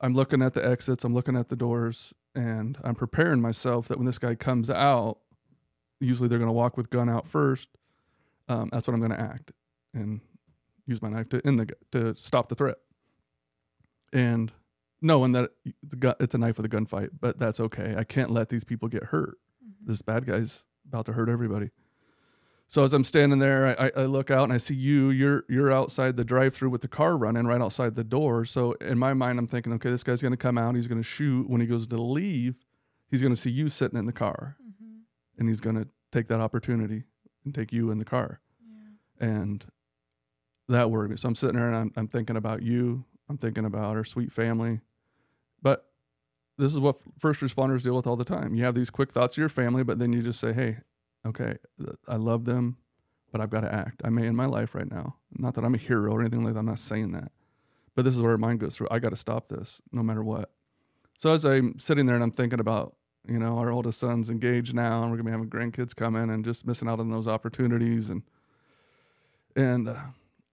I'm 0.00 0.14
looking 0.14 0.40
at 0.40 0.54
the 0.54 0.64
exits, 0.64 1.02
I'm 1.04 1.12
looking 1.12 1.36
at 1.36 1.48
the 1.50 1.56
doors, 1.56 2.14
and 2.34 2.78
I'm 2.82 2.94
preparing 2.94 3.40
myself 3.42 3.88
that 3.88 3.98
when 3.98 4.06
this 4.06 4.16
guy 4.18 4.34
comes 4.34 4.70
out, 4.70 5.18
usually 6.00 6.26
they're 6.28 6.38
going 6.38 6.48
to 6.48 6.52
walk 6.54 6.76
with 6.78 6.88
gun 6.88 7.10
out 7.10 7.26
first. 7.26 7.68
Um, 8.48 8.70
that's 8.72 8.86
what 8.86 8.94
I'm 8.94 9.00
going 9.00 9.12
to 9.12 9.20
act 9.20 9.52
and 9.92 10.20
use 10.86 11.02
my 11.02 11.08
knife 11.10 11.28
to 11.30 11.42
end 11.44 11.58
the 11.58 11.66
to 11.92 12.14
stop 12.14 12.48
the 12.48 12.54
threat. 12.54 12.78
And 14.12 14.52
knowing 15.02 15.32
that 15.32 15.50
it's 15.82 15.92
a, 15.94 15.96
gu- 15.96 16.14
it's 16.20 16.34
a 16.34 16.38
knife 16.38 16.56
with 16.58 16.66
a 16.66 16.68
gunfight, 16.68 17.10
but 17.20 17.38
that's 17.38 17.60
okay. 17.60 17.94
I 17.96 18.04
can't 18.04 18.30
let 18.30 18.48
these 18.48 18.64
people 18.64 18.88
get 18.88 19.04
hurt. 19.04 19.38
This 19.84 20.02
bad 20.02 20.26
guy's 20.26 20.64
about 20.86 21.06
to 21.06 21.12
hurt 21.12 21.28
everybody. 21.28 21.70
So 22.68 22.84
as 22.84 22.92
I'm 22.92 23.02
standing 23.04 23.38
there, 23.40 23.80
I, 23.80 23.90
I- 23.96 24.04
look 24.06 24.30
out 24.30 24.44
and 24.44 24.52
I 24.52 24.58
see 24.58 24.74
you. 24.74 25.10
You're 25.10 25.44
you're 25.48 25.72
outside 25.72 26.16
the 26.16 26.24
drive-through 26.24 26.70
with 26.70 26.82
the 26.82 26.88
car 26.88 27.16
running 27.16 27.46
right 27.46 27.60
outside 27.60 27.96
the 27.96 28.04
door. 28.04 28.44
So 28.44 28.72
in 28.74 28.98
my 28.98 29.12
mind, 29.14 29.38
I'm 29.38 29.46
thinking, 29.48 29.72
okay, 29.74 29.90
this 29.90 30.02
guy's 30.04 30.22
going 30.22 30.32
to 30.32 30.36
come 30.36 30.56
out. 30.58 30.76
He's 30.76 30.86
going 30.86 31.00
to 31.00 31.06
shoot. 31.08 31.48
When 31.50 31.60
he 31.60 31.66
goes 31.66 31.86
to 31.88 32.00
leave, 32.00 32.54
he's 33.10 33.22
going 33.22 33.34
to 33.34 33.40
see 33.40 33.50
you 33.50 33.68
sitting 33.68 33.98
in 33.98 34.06
the 34.06 34.12
car, 34.12 34.56
Mhm. 34.62 35.00
and 35.38 35.48
he's 35.48 35.60
going 35.60 35.76
to 35.76 35.88
take 36.12 36.28
that 36.28 36.40
opportunity 36.40 37.04
and 37.44 37.52
take 37.54 37.72
you 37.72 37.90
in 37.90 37.98
the 37.98 38.04
car. 38.04 38.40
Yeah. 39.20 39.26
And 39.28 39.64
that 40.68 40.90
worried 40.92 41.10
me. 41.10 41.16
So 41.16 41.26
I'm 41.28 41.34
sitting 41.34 41.56
there 41.56 41.66
and 41.66 41.76
I'm, 41.76 41.92
I'm 41.96 42.06
thinking 42.08 42.36
about 42.36 42.62
you. 42.62 43.04
I'm 43.28 43.36
thinking 43.38 43.64
about 43.64 43.96
our 43.96 44.04
sweet 44.04 44.30
family. 44.32 44.80
But 45.62 45.86
this 46.58 46.72
is 46.72 46.78
what 46.78 46.96
first 47.18 47.40
responders 47.40 47.82
deal 47.82 47.96
with 47.96 48.06
all 48.06 48.16
the 48.16 48.24
time. 48.24 48.54
You 48.54 48.64
have 48.64 48.74
these 48.74 48.90
quick 48.90 49.12
thoughts 49.12 49.34
of 49.34 49.38
your 49.38 49.48
family, 49.48 49.82
but 49.82 49.98
then 49.98 50.12
you 50.12 50.22
just 50.22 50.40
say, 50.40 50.52
hey, 50.52 50.78
okay, 51.26 51.56
I 52.06 52.16
love 52.16 52.44
them, 52.44 52.76
but 53.32 53.40
I've 53.40 53.50
got 53.50 53.60
to 53.60 53.74
act. 53.74 54.02
I 54.04 54.10
may 54.10 54.26
in 54.26 54.36
my 54.36 54.46
life 54.46 54.74
right 54.74 54.90
now. 54.90 55.16
Not 55.32 55.54
that 55.54 55.64
I'm 55.64 55.74
a 55.74 55.78
hero 55.78 56.12
or 56.12 56.20
anything 56.20 56.44
like 56.44 56.54
that. 56.54 56.60
I'm 56.60 56.66
not 56.66 56.78
saying 56.78 57.12
that. 57.12 57.32
But 57.94 58.04
this 58.04 58.14
is 58.14 58.22
where 58.22 58.36
mine 58.38 58.58
goes 58.58 58.76
through. 58.76 58.88
I 58.90 58.98
got 58.98 59.10
to 59.10 59.16
stop 59.16 59.48
this 59.48 59.80
no 59.92 60.02
matter 60.02 60.22
what. 60.22 60.50
So 61.18 61.32
as 61.32 61.44
I'm 61.44 61.78
sitting 61.78 62.06
there 62.06 62.14
and 62.14 62.24
I'm 62.24 62.30
thinking 62.30 62.60
about, 62.60 62.96
you 63.26 63.38
know, 63.38 63.58
our 63.58 63.70
oldest 63.70 64.00
son's 64.00 64.30
engaged 64.30 64.74
now 64.74 65.02
and 65.02 65.10
we're 65.10 65.18
going 65.18 65.26
to 65.26 65.30
be 65.30 65.32
having 65.32 65.50
grandkids 65.50 65.94
coming 65.94 66.30
and 66.30 66.44
just 66.44 66.66
missing 66.66 66.88
out 66.88 67.00
on 67.00 67.10
those 67.10 67.28
opportunities. 67.28 68.08
And, 68.08 68.22
and 69.54 69.88
uh, 69.90 69.96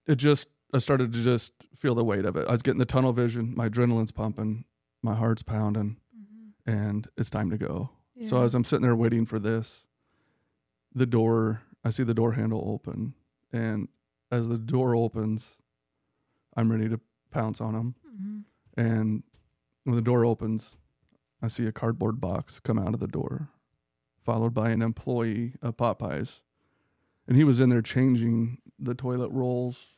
it 0.06 0.16
just, 0.16 0.50
I 0.74 0.80
started 0.80 1.14
to 1.14 1.22
just 1.22 1.54
feel 1.76 1.96
the 1.96 2.04
weight 2.04 2.26
of 2.26 2.36
it. 2.36 2.48
I 2.48 2.52
was 2.52 2.62
getting 2.62 2.80
the 2.80 2.86
tunnel 2.86 3.14
vision. 3.14 3.54
My 3.56 3.70
adrenaline's 3.70 4.12
pumping. 4.12 4.66
My 5.08 5.16
heart's 5.16 5.42
pounding 5.42 5.96
Mhm. 6.14 6.52
and 6.66 7.08
it's 7.16 7.30
time 7.30 7.50
to 7.50 7.58
go. 7.58 7.92
Yeah. 8.14 8.28
So 8.28 8.44
as 8.44 8.54
I'm 8.54 8.66
sitting 8.66 8.82
there 8.84 8.96
waiting 8.96 9.26
for 9.26 9.40
this, 9.40 9.88
the 10.94 11.06
door, 11.06 11.62
I 11.86 11.92
see 11.92 12.04
the 12.04 12.14
door 12.14 12.34
handle 12.34 12.62
open. 12.68 13.14
And 13.54 13.88
as 14.30 14.50
the 14.50 14.58
door 14.58 14.96
opens, 14.98 15.60
I'm 16.58 16.70
ready 16.70 16.90
to 16.90 17.00
pounce 17.32 17.62
on 17.62 17.74
him. 17.74 17.96
Mhm. 18.06 18.44
And 18.76 19.24
when 19.86 19.96
the 19.96 20.02
door 20.02 20.26
opens, 20.26 20.76
I 21.42 21.48
see 21.48 21.66
a 21.68 21.72
cardboard 21.72 22.20
box 22.20 22.60
come 22.60 22.78
out 22.78 22.94
of 22.94 23.00
the 23.00 23.08
door, 23.08 23.50
followed 24.26 24.54
by 24.54 24.72
an 24.72 24.82
employee 24.82 25.56
of 25.62 25.78
Popeyes. 25.78 26.42
And 27.28 27.38
he 27.38 27.46
was 27.46 27.62
in 27.62 27.70
there 27.70 27.82
changing 27.82 28.62
the 28.78 28.94
toilet 28.96 29.30
rolls 29.32 29.96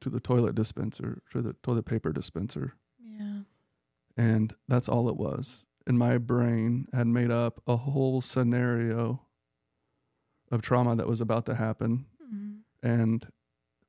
to 0.00 0.08
the 0.08 0.20
toilet 0.20 0.54
dispenser, 0.54 1.20
to 1.30 1.42
the 1.42 1.52
toilet 1.62 1.84
paper 1.84 2.10
dispenser. 2.12 2.74
Yeah. 2.98 3.42
And 4.16 4.54
that's 4.68 4.88
all 4.88 5.08
it 5.08 5.16
was. 5.16 5.64
And 5.86 5.98
my 5.98 6.18
brain 6.18 6.86
had 6.92 7.06
made 7.06 7.30
up 7.30 7.60
a 7.66 7.76
whole 7.76 8.20
scenario 8.20 9.22
of 10.50 10.62
trauma 10.62 10.94
that 10.96 11.08
was 11.08 11.20
about 11.20 11.46
to 11.46 11.54
happen. 11.54 12.06
Mhm. 12.22 12.60
And 12.82 13.26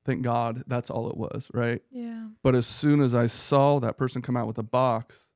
thank 0.06 0.22
God 0.24 0.64
that's 0.66 0.90
all 0.90 1.10
it 1.10 1.18
was, 1.18 1.50
right? 1.54 1.84
Yeah. 1.92 2.30
But 2.42 2.56
as 2.56 2.66
soon 2.66 3.02
as 3.02 3.14
I 3.14 3.28
saw 3.28 3.80
that 3.80 3.98
person 3.98 4.22
come 4.22 4.38
out 4.38 4.48
with 4.48 4.58
a 4.58 4.64
box, 4.64 5.30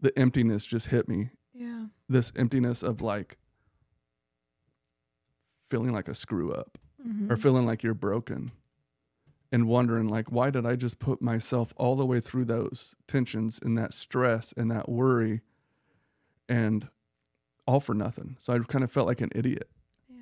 the 0.00 0.16
emptiness 0.18 0.64
just 0.66 0.88
hit 0.88 1.08
me. 1.08 1.30
Yeah. 1.52 1.86
This 2.08 2.32
emptiness 2.36 2.82
of 2.82 3.00
like 3.00 3.38
feeling 5.68 5.92
like 5.92 6.08
a 6.08 6.14
screw 6.14 6.52
up 6.52 6.78
Mhm. 7.04 7.30
or 7.30 7.36
feeling 7.36 7.66
like 7.66 7.82
you're 7.82 7.94
broken 7.94 8.52
and 9.54 9.68
wondering 9.68 10.08
like 10.08 10.32
why 10.32 10.50
did 10.50 10.66
I 10.66 10.74
just 10.74 10.98
put 10.98 11.22
myself 11.22 11.72
all 11.76 11.94
the 11.94 12.04
way 12.06 12.18
through 12.20 12.44
those 12.46 12.94
tensions 13.06 13.60
and 13.62 13.78
that 13.78 13.94
stress 13.94 14.52
and 14.56 14.68
that 14.70 14.88
worry 14.88 15.42
and 16.48 16.88
all 17.66 17.80
for 17.80 17.94
nothing. 17.94 18.36
So 18.40 18.52
I 18.52 18.58
kind 18.58 18.82
of 18.84 18.90
felt 18.92 19.06
like 19.06 19.20
an 19.20 19.30
idiot. 19.34 19.68
yeah. 20.08 20.16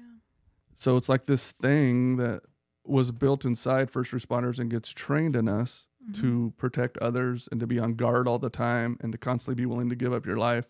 So 0.77 0.97
it's 0.97 1.09
like 1.09 1.25
this 1.27 1.53
thing 1.53 2.17
that 2.19 2.43
was 2.85 3.11
built 3.11 3.45
inside 3.45 3.91
first 3.91 4.13
responders 4.13 4.59
and 4.59 4.71
gets 4.71 4.91
trained 4.91 5.35
in 5.37 5.49
us 5.49 5.87
Mhm. 6.11 6.21
to 6.21 6.53
protect 6.59 6.99
others 6.99 7.49
and 7.51 7.59
to 7.61 7.67
be 7.67 7.79
on 7.79 7.95
guard 7.95 8.27
all 8.29 8.39
the 8.39 8.51
time 8.51 8.97
and 9.01 9.13
to 9.13 9.19
constantly 9.19 9.55
be 9.61 9.67
willing 9.67 9.89
to 9.89 9.97
give 9.97 10.13
up 10.13 10.27
your 10.27 10.37
life. 10.37 10.67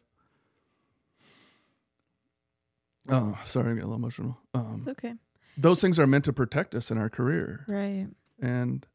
Oh, 3.08 3.38
sorry, 3.44 3.72
I 3.72 3.74
get 3.74 3.82
a 3.84 3.86
little 3.86 3.96
emotional. 3.96 4.38
Um, 4.54 4.76
It's 4.78 4.88
okay. 4.88 5.14
those 5.56 5.80
things 5.80 5.98
are 5.98 6.06
meant 6.06 6.24
to 6.26 6.32
protect 6.32 6.74
us 6.74 6.90
in 6.90 6.98
our 6.98 7.10
career, 7.10 7.64
Right. 7.66 8.08
And 8.42 8.86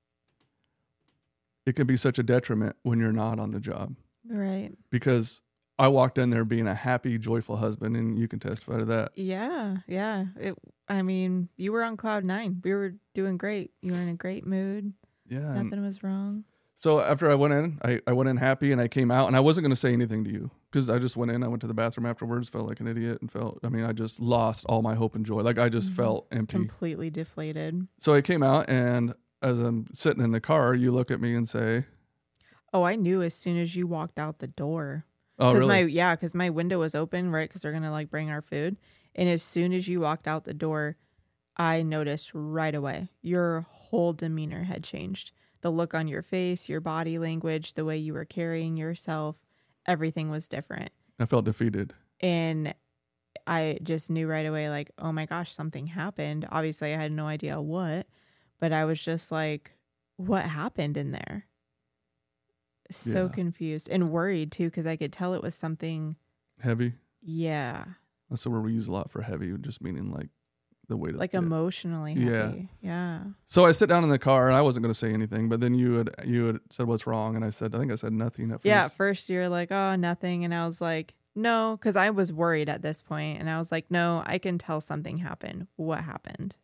it 1.65 1.75
can 1.75 1.87
be 1.87 1.97
such 1.97 2.19
a 2.19 2.23
detriment 2.23 2.75
when 2.83 2.99
you're 2.99 3.11
not 3.11 3.39
on 3.39 3.51
the 3.51 3.59
job 3.59 3.95
Right. 4.29 4.71
because 4.89 5.41
I 5.79 5.89
walked 5.89 6.17
in 6.17 6.31
there 6.31 6.45
being 6.45 6.67
a 6.67 6.73
happy, 6.73 7.17
joyful 7.19 7.57
husband, 7.57 7.95
and 7.95 8.17
you 8.17 8.27
can 8.27 8.39
testify 8.39 8.77
to 8.77 8.85
that. 8.85 9.11
Yeah. 9.15 9.77
Yeah. 9.87 10.25
It. 10.39 10.55
I 10.87 11.01
mean, 11.03 11.49
you 11.55 11.71
were 11.71 11.83
on 11.83 11.97
cloud 11.97 12.23
nine. 12.23 12.61
We 12.63 12.73
were 12.73 12.93
doing 13.13 13.37
great. 13.37 13.71
You 13.81 13.93
were 13.93 13.99
in 13.99 14.09
a 14.09 14.15
great 14.15 14.45
mood. 14.47 14.93
Yeah. 15.29 15.61
Nothing 15.61 15.83
was 15.83 16.01
wrong. 16.03 16.45
So 16.75 16.99
after 17.01 17.29
I 17.29 17.35
went 17.35 17.53
in, 17.53 17.79
I, 17.83 18.01
I 18.07 18.13
went 18.13 18.29
in 18.29 18.37
happy 18.37 18.71
and 18.71 18.79
I 18.81 18.87
came 18.87 19.11
out 19.11 19.27
and 19.27 19.35
I 19.35 19.39
wasn't 19.39 19.63
going 19.65 19.71
to 19.71 19.75
say 19.75 19.93
anything 19.93 20.23
to 20.23 20.31
you 20.31 20.49
because 20.71 20.89
I 20.89 20.99
just 20.99 21.15
went 21.17 21.31
in. 21.31 21.43
I 21.43 21.47
went 21.47 21.61
to 21.61 21.67
the 21.67 21.73
bathroom 21.73 22.05
afterwards, 22.07 22.49
felt 22.49 22.67
like 22.67 22.79
an 22.79 22.87
idiot 22.87 23.19
and 23.21 23.31
felt, 23.31 23.59
I 23.63 23.69
mean, 23.69 23.83
I 23.83 23.93
just 23.93 24.19
lost 24.19 24.65
all 24.67 24.81
my 24.81 24.93
hope 24.95 25.15
and 25.15 25.25
joy. 25.25 25.41
Like 25.41 25.57
I 25.59 25.69
just 25.69 25.91
Mhm. 25.91 25.95
felt 25.95 26.27
empty. 26.31 26.57
Completely 26.57 27.09
deflated. 27.11 27.87
so 27.99 28.13
I 28.15 28.21
came 28.21 28.41
out 28.43 28.65
and 28.69 29.13
as 29.41 29.59
I'm 29.59 29.87
sitting 29.93 30.23
in 30.23 30.31
the 30.31 30.41
car, 30.41 30.73
you 30.73 30.91
look 30.91 31.11
at 31.11 31.21
me 31.21 31.35
and 31.35 31.47
say, 31.47 31.85
Oh, 32.73 32.83
I 32.83 32.95
knew 32.95 33.21
as 33.21 33.33
soon 33.33 33.57
as 33.57 33.75
you 33.75 33.87
walked 33.87 34.19
out 34.19 34.39
the 34.39 34.47
door. 34.47 35.05
Oh, 35.39 35.53
really? 35.53 35.67
my 35.67 35.79
yeah, 35.81 36.15
because 36.15 36.33
my 36.33 36.49
window 36.49 36.79
was 36.79 36.95
open, 36.95 37.31
right? 37.31 37.47
Because 37.47 37.61
they're 37.61 37.71
gonna 37.71 37.91
like 37.91 38.09
bring 38.09 38.29
our 38.29 38.41
food, 38.41 38.77
and 39.15 39.29
as 39.29 39.43
soon 39.43 39.71
as 39.73 39.87
you 39.87 39.99
walked 40.01 40.27
out 40.27 40.43
the 40.45 40.53
door, 40.53 40.97
I 41.55 41.81
noticed 41.83 42.31
right 42.33 42.73
away 42.75 43.09
your 43.21 43.61
whole 43.69 44.13
demeanor 44.13 44.63
had 44.63 44.83
changed. 44.83 45.31
The 45.61 45.69
look 45.71 45.93
on 45.93 46.07
your 46.07 46.21
face, 46.21 46.69
your 46.69 46.81
body 46.81 47.17
language, 47.19 47.73
the 47.73 47.85
way 47.85 47.97
you 47.97 48.13
were 48.13 48.25
carrying 48.25 48.77
yourself, 48.77 49.37
everything 49.87 50.29
was 50.29 50.47
different, 50.47 50.91
I 51.19 51.25
felt 51.25 51.45
defeated. 51.45 51.93
and 52.19 52.73
I 53.45 53.79
just 53.81 54.09
knew 54.09 54.27
right 54.27 54.45
away, 54.45 54.69
like, 54.69 54.91
oh 54.99 55.11
my 55.11 55.25
gosh, 55.25 55.53
something 55.53 55.87
happened. 55.87 56.47
Obviously, 56.51 56.93
I 56.93 56.97
had 56.97 57.11
no 57.11 57.27
idea 57.27 57.61
what, 57.61 58.07
but 58.59 58.71
I 58.71 58.85
was 58.85 59.01
just 59.01 59.31
like, 59.31 59.71
what 60.17 60.45
happened 60.45 60.97
in 60.97 61.11
there? 61.11 61.45
So 62.89 63.23
Yeah. 63.25 63.31
confused 63.31 63.89
and 63.89 64.11
worried 64.11 64.51
too, 64.51 64.65
because 64.65 64.85
I 64.85 64.95
could 64.95 65.11
tell 65.11 65.33
it 65.33 65.41
was 65.43 65.55
something. 65.55 66.15
Heavy. 66.59 66.93
Yeah, 67.21 67.85
That's 68.29 68.43
the 68.43 68.49
word 68.49 68.63
we 68.63 68.73
use 68.73 68.87
a 68.87 68.91
lot 68.91 69.09
for 69.11 69.21
heavy, 69.21 69.53
just 69.59 69.81
meaning 69.81 70.11
like 70.11 70.29
the 70.87 70.95
weight 70.95 71.13
of 71.15 71.19
like 71.19 71.33
yeah. 71.33 71.39
emotionally 71.39 72.13
Yeah. 72.13 72.45
heavy. 72.47 72.69
Yeah. 72.81 73.23
So 73.45 73.65
I 73.65 73.73
sit 73.73 73.89
down 73.89 74.03
in 74.05 74.09
the 74.09 74.17
car 74.19 74.47
and 74.47 74.55
I 74.55 74.61
wasn't 74.61 74.83
going 74.83 74.93
to 74.93 74.97
say 74.99 75.13
anything, 75.13 75.49
but 75.49 75.59
then 75.59 75.73
you 75.75 75.93
had 75.95 76.09
you 76.25 76.45
had 76.45 76.59
said 76.69 76.87
what's 76.87 77.05
wrong, 77.05 77.35
and 77.35 77.43
I 77.43 77.49
said 77.49 77.75
I 77.75 77.79
think 77.79 77.91
I 77.91 77.95
said 77.95 78.13
nothing 78.13 78.51
at 78.51 78.57
first. 78.61 78.65
Yeah. 78.65 78.85
At 78.85 78.95
first, 78.95 79.29
you're 79.29 79.49
like, 79.49 79.71
oh, 79.71 79.95
nothing. 79.97 80.45
And 80.45 80.53
I 80.53 80.65
was 80.65 80.79
like, 80.79 81.13
no, 81.35 81.75
because 81.77 81.97
I 81.97 82.09
was 82.09 82.31
worried 82.31 82.69
at 82.69 82.81
this 82.81 83.01
point, 83.01 83.39
And 83.39 83.49
I 83.49 83.57
was 83.59 83.71
like, 83.71 83.91
no, 83.91 84.23
I 84.25 84.37
can 84.37 84.57
tell 84.57 84.79
something 84.79 85.17
happened. 85.17 85.67
What 85.75 86.03
happened? 86.05 86.55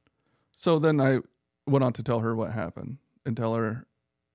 So 0.56 0.80
then 0.80 1.02
I 1.02 1.20
went 1.66 1.84
on 1.84 1.94
to 1.94 2.04
tell 2.04 2.20
her 2.20 2.36
what 2.36 2.52
happened 2.52 2.98
and 3.26 3.36
tell 3.38 3.56
her 3.56 3.86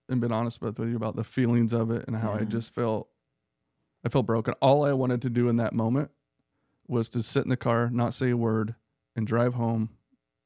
and 0.09 0.21
been 0.21 0.33
honest 0.33 0.63
with 0.63 0.79
you 0.79 0.97
about 0.97 1.17
the 1.17 1.25
feelings 1.25 1.73
of 1.73 1.91
it 1.91 2.05
and 2.07 2.17
how 2.17 2.33
I 2.33 2.45
just 2.45 2.75
felt 2.75 3.09
I 4.05 4.09
felt 4.09 4.27
broken. 4.27 4.55
All 4.63 4.85
I 4.85 4.93
wanted 4.93 5.21
to 5.23 5.31
do 5.31 5.49
in 5.49 5.57
that 5.57 5.75
moment 5.75 6.11
was 6.87 7.09
to 7.11 7.23
sit 7.23 7.43
in 7.43 7.51
the 7.51 7.57
car, 7.57 7.91
not 7.91 8.15
say 8.15 8.31
a 8.31 8.37
word, 8.37 8.75
and 9.15 9.27
drive 9.27 9.55
home 9.55 9.91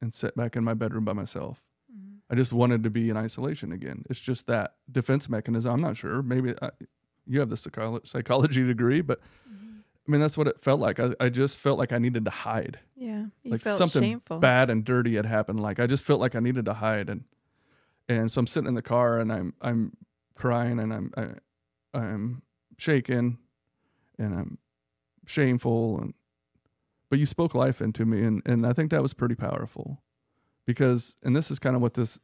and 0.01 0.13
sit 0.13 0.35
back 0.35 0.55
in 0.55 0.63
my 0.63 0.73
bedroom 0.73 1.05
by 1.05 1.13
myself. 1.13 1.63
Mm-hmm. 1.91 2.15
I 2.29 2.35
just 2.35 2.51
wanted 2.51 2.83
to 2.83 2.89
be 2.89 3.09
in 3.09 3.15
isolation 3.15 3.71
again. 3.71 4.03
It's 4.09 4.19
just 4.19 4.47
that 4.47 4.75
defense 4.91 5.29
mechanism. 5.29 5.71
I'm 5.71 5.81
not 5.81 5.95
sure. 5.95 6.21
Maybe 6.21 6.53
I, 6.61 6.71
you 7.25 7.39
have 7.39 7.49
the 7.49 7.55
psycholo- 7.55 8.05
psychology 8.05 8.65
degree, 8.65 9.01
but 9.01 9.21
mm-hmm. 9.21 9.62
I 10.07 10.11
mean 10.11 10.19
that's 10.19 10.37
what 10.37 10.47
it 10.47 10.61
felt 10.61 10.79
like. 10.79 10.99
I, 10.99 11.13
I 11.19 11.29
just 11.29 11.57
felt 11.57 11.79
like 11.79 11.93
I 11.93 11.97
needed 11.97 12.25
to 12.25 12.31
hide 12.31 12.79
Yeah. 12.95 13.25
You 13.43 13.51
like 13.51 13.61
felt 13.61 13.77
something 13.77 14.01
shameful. 14.01 14.39
bad 14.39 14.69
and 14.69 14.83
dirty 14.83 15.15
had 15.15 15.25
happened. 15.25 15.61
Like 15.61 15.79
I 15.79 15.87
just 15.87 16.03
felt 16.03 16.19
like 16.19 16.35
I 16.35 16.39
needed 16.39 16.65
to 16.65 16.73
hide, 16.73 17.09
and 17.09 17.23
and 18.09 18.31
so 18.31 18.39
I'm 18.39 18.47
sitting 18.47 18.67
in 18.67 18.75
the 18.75 18.81
car 18.81 19.19
and 19.19 19.31
I'm 19.31 19.53
I'm 19.61 19.95
crying 20.35 20.79
and 20.79 20.93
I'm 20.93 21.11
I, 21.15 21.97
I'm 21.97 22.41
shaking 22.77 23.37
and 24.17 24.33
I'm 24.35 24.57
shameful 25.25 25.99
and 25.99 26.13
but 27.09 27.19
you 27.19 27.25
spoke 27.25 27.55
life 27.55 27.81
into 27.81 28.05
me 28.05 28.23
and 28.23 28.41
and 28.45 28.65
I 28.67 28.73
think 28.73 28.91
that 28.91 29.01
was 29.01 29.13
pretty 29.13 29.35
powerful 29.35 30.01
because 30.65 31.15
and 31.23 31.35
this 31.35 31.49
is 31.49 31.59
kind 31.59 31.75
of 31.75 31.81
what 31.81 31.93
this 31.93 32.19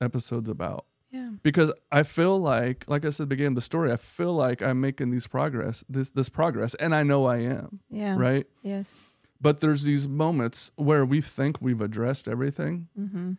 episode's 0.00 0.48
about 0.48 0.86
Yeah. 1.14 1.30
because 1.42 1.72
I 1.92 2.02
feel 2.02 2.36
like 2.38 2.84
like 2.88 3.04
I 3.04 3.10
said 3.10 3.22
at 3.24 3.28
the 3.28 3.34
beginning 3.36 3.52
of 3.52 3.56
the 3.56 3.60
story 3.62 3.92
I 3.92 3.96
feel 3.96 4.32
like 4.34 4.60
I'm 4.62 4.80
making 4.80 5.10
these 5.12 5.26
progress 5.28 5.84
this 5.88 6.10
this 6.10 6.28
progress 6.28 6.74
and 6.74 6.94
I 6.94 7.02
know 7.04 7.24
I 7.26 7.38
am 7.38 7.80
Yeah. 7.88 8.16
right 8.18 8.46
Yes. 8.62 8.96
but 9.40 9.60
there's 9.60 9.84
these 9.84 10.08
moments 10.08 10.70
where 10.76 11.04
we 11.06 11.20
think 11.20 11.58
we've 11.60 11.80
addressed 11.80 12.26
everything 12.28 12.88
Mm-hmm. 12.98 13.32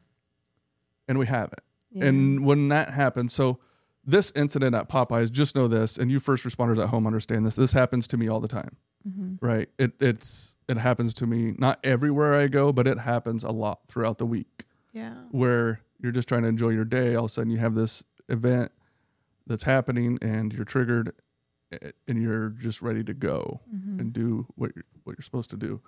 and 1.08 1.20
we 1.20 1.26
haven't. 1.28 1.60
Yeah. 1.92 2.06
And 2.06 2.46
when 2.46 2.68
that 2.70 2.90
happens, 2.92 3.34
so 3.34 3.60
this 4.06 4.32
incident 4.36 4.76
at 4.76 4.88
Popeyes, 4.90 5.32
just 5.32 5.56
know 5.56 5.68
this, 5.68 5.98
and 5.98 6.12
you 6.12 6.20
first 6.20 6.44
responders 6.46 6.78
at 6.82 6.90
home 6.90 7.08
understand 7.08 7.46
this. 7.46 7.56
This 7.56 7.74
happens 7.74 8.06
to 8.08 8.18
me 8.18 8.28
all 8.28 8.40
the 8.40 8.48
time, 8.48 8.76
mm-hmm. 9.08 9.44
right? 9.46 9.68
It 9.80 9.94
it's 10.00 10.58
it 10.68 10.78
happens 10.78 11.14
to 11.16 11.26
me 11.28 11.56
not 11.58 11.80
everywhere 11.84 12.36
I 12.36 12.48
go, 12.48 12.72
but 12.74 12.88
it 12.88 13.00
happens 13.00 13.44
a 13.44 13.52
lot 13.52 13.80
throughout 13.88 14.18
the 14.18 14.26
week 14.26 14.66
Yeah. 14.94 15.14
where 15.32 15.80
you're 16.02 16.12
just 16.12 16.28
trying 16.28 16.42
to 16.44 16.48
enjoy 16.48 16.70
your 16.70 16.86
day. 16.86 17.16
All 17.16 17.26
of 17.26 17.32
a 17.32 17.34
sudden, 17.34 17.52
you 17.52 17.58
have 17.58 17.76
this 17.76 18.04
event 18.30 18.72
that's 19.48 19.64
happening, 19.64 20.18
and 20.22 20.54
you're 20.54 20.66
triggered, 20.66 21.14
and 22.08 22.22
you're 22.22 22.50
just 22.50 22.82
ready 22.82 23.04
to 23.04 23.14
go 23.14 23.62
Mm-hmm. 23.74 24.00
and 24.00 24.14
do 24.14 24.48
what 24.56 24.72
you're, 24.76 24.86
what 25.04 25.18
you're 25.18 25.24
supposed 25.24 25.50
to 25.52 25.58
do, 25.58 25.82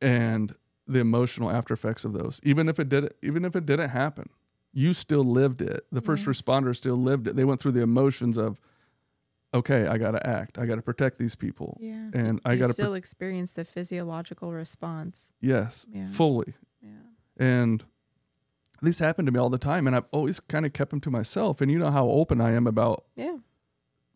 and 0.00 0.54
the 0.86 0.98
emotional 1.00 1.50
after 1.50 1.72
effects 1.74 2.04
of 2.04 2.12
those. 2.12 2.40
Even 2.42 2.68
if 2.68 2.78
it 2.78 2.88
did, 2.88 3.12
even 3.22 3.44
if 3.44 3.56
it 3.56 3.64
didn't 3.66 3.88
happen, 3.90 4.28
you 4.72 4.92
still 4.92 5.24
lived 5.24 5.62
it. 5.62 5.86
The 5.92 6.00
first 6.02 6.26
responders 6.26 6.76
still 6.76 6.96
lived 6.96 7.26
it. 7.26 7.36
They 7.36 7.44
went 7.44 7.60
through 7.60 7.72
the 7.72 7.80
emotions 7.80 8.36
of, 8.36 8.60
okay, 9.54 9.86
I 9.86 9.96
got 9.98 10.10
to 10.12 10.26
act. 10.26 10.58
I 10.58 10.66
got 10.66 10.74
to 10.76 10.82
protect 10.82 11.18
these 11.18 11.34
people, 11.34 11.78
Yeah. 11.80 12.10
and 12.12 12.40
I 12.44 12.56
got 12.56 12.66
to 12.68 12.72
still 12.74 12.94
experience 12.94 13.52
the 13.52 13.64
physiological 13.64 14.52
response. 14.52 15.32
yes, 15.40 15.86
Yeah. 15.90 16.08
fully. 16.08 16.54
Yeah. 16.82 16.88
And 17.38 17.84
these 18.82 18.98
happen 18.98 19.24
to 19.26 19.32
me 19.32 19.38
all 19.38 19.50
the 19.50 19.58
time, 19.58 19.86
and 19.86 19.94
I've 19.96 20.04
always 20.12 20.40
kind 20.40 20.66
of 20.66 20.72
kept 20.72 20.90
them 20.90 21.00
to 21.02 21.10
myself. 21.10 21.60
And 21.60 21.70
you 21.70 21.78
know 21.78 21.90
how 21.90 22.08
open 22.08 22.40
I 22.40 22.52
am 22.52 22.66
about 22.66 23.04
Yeah. 23.16 23.36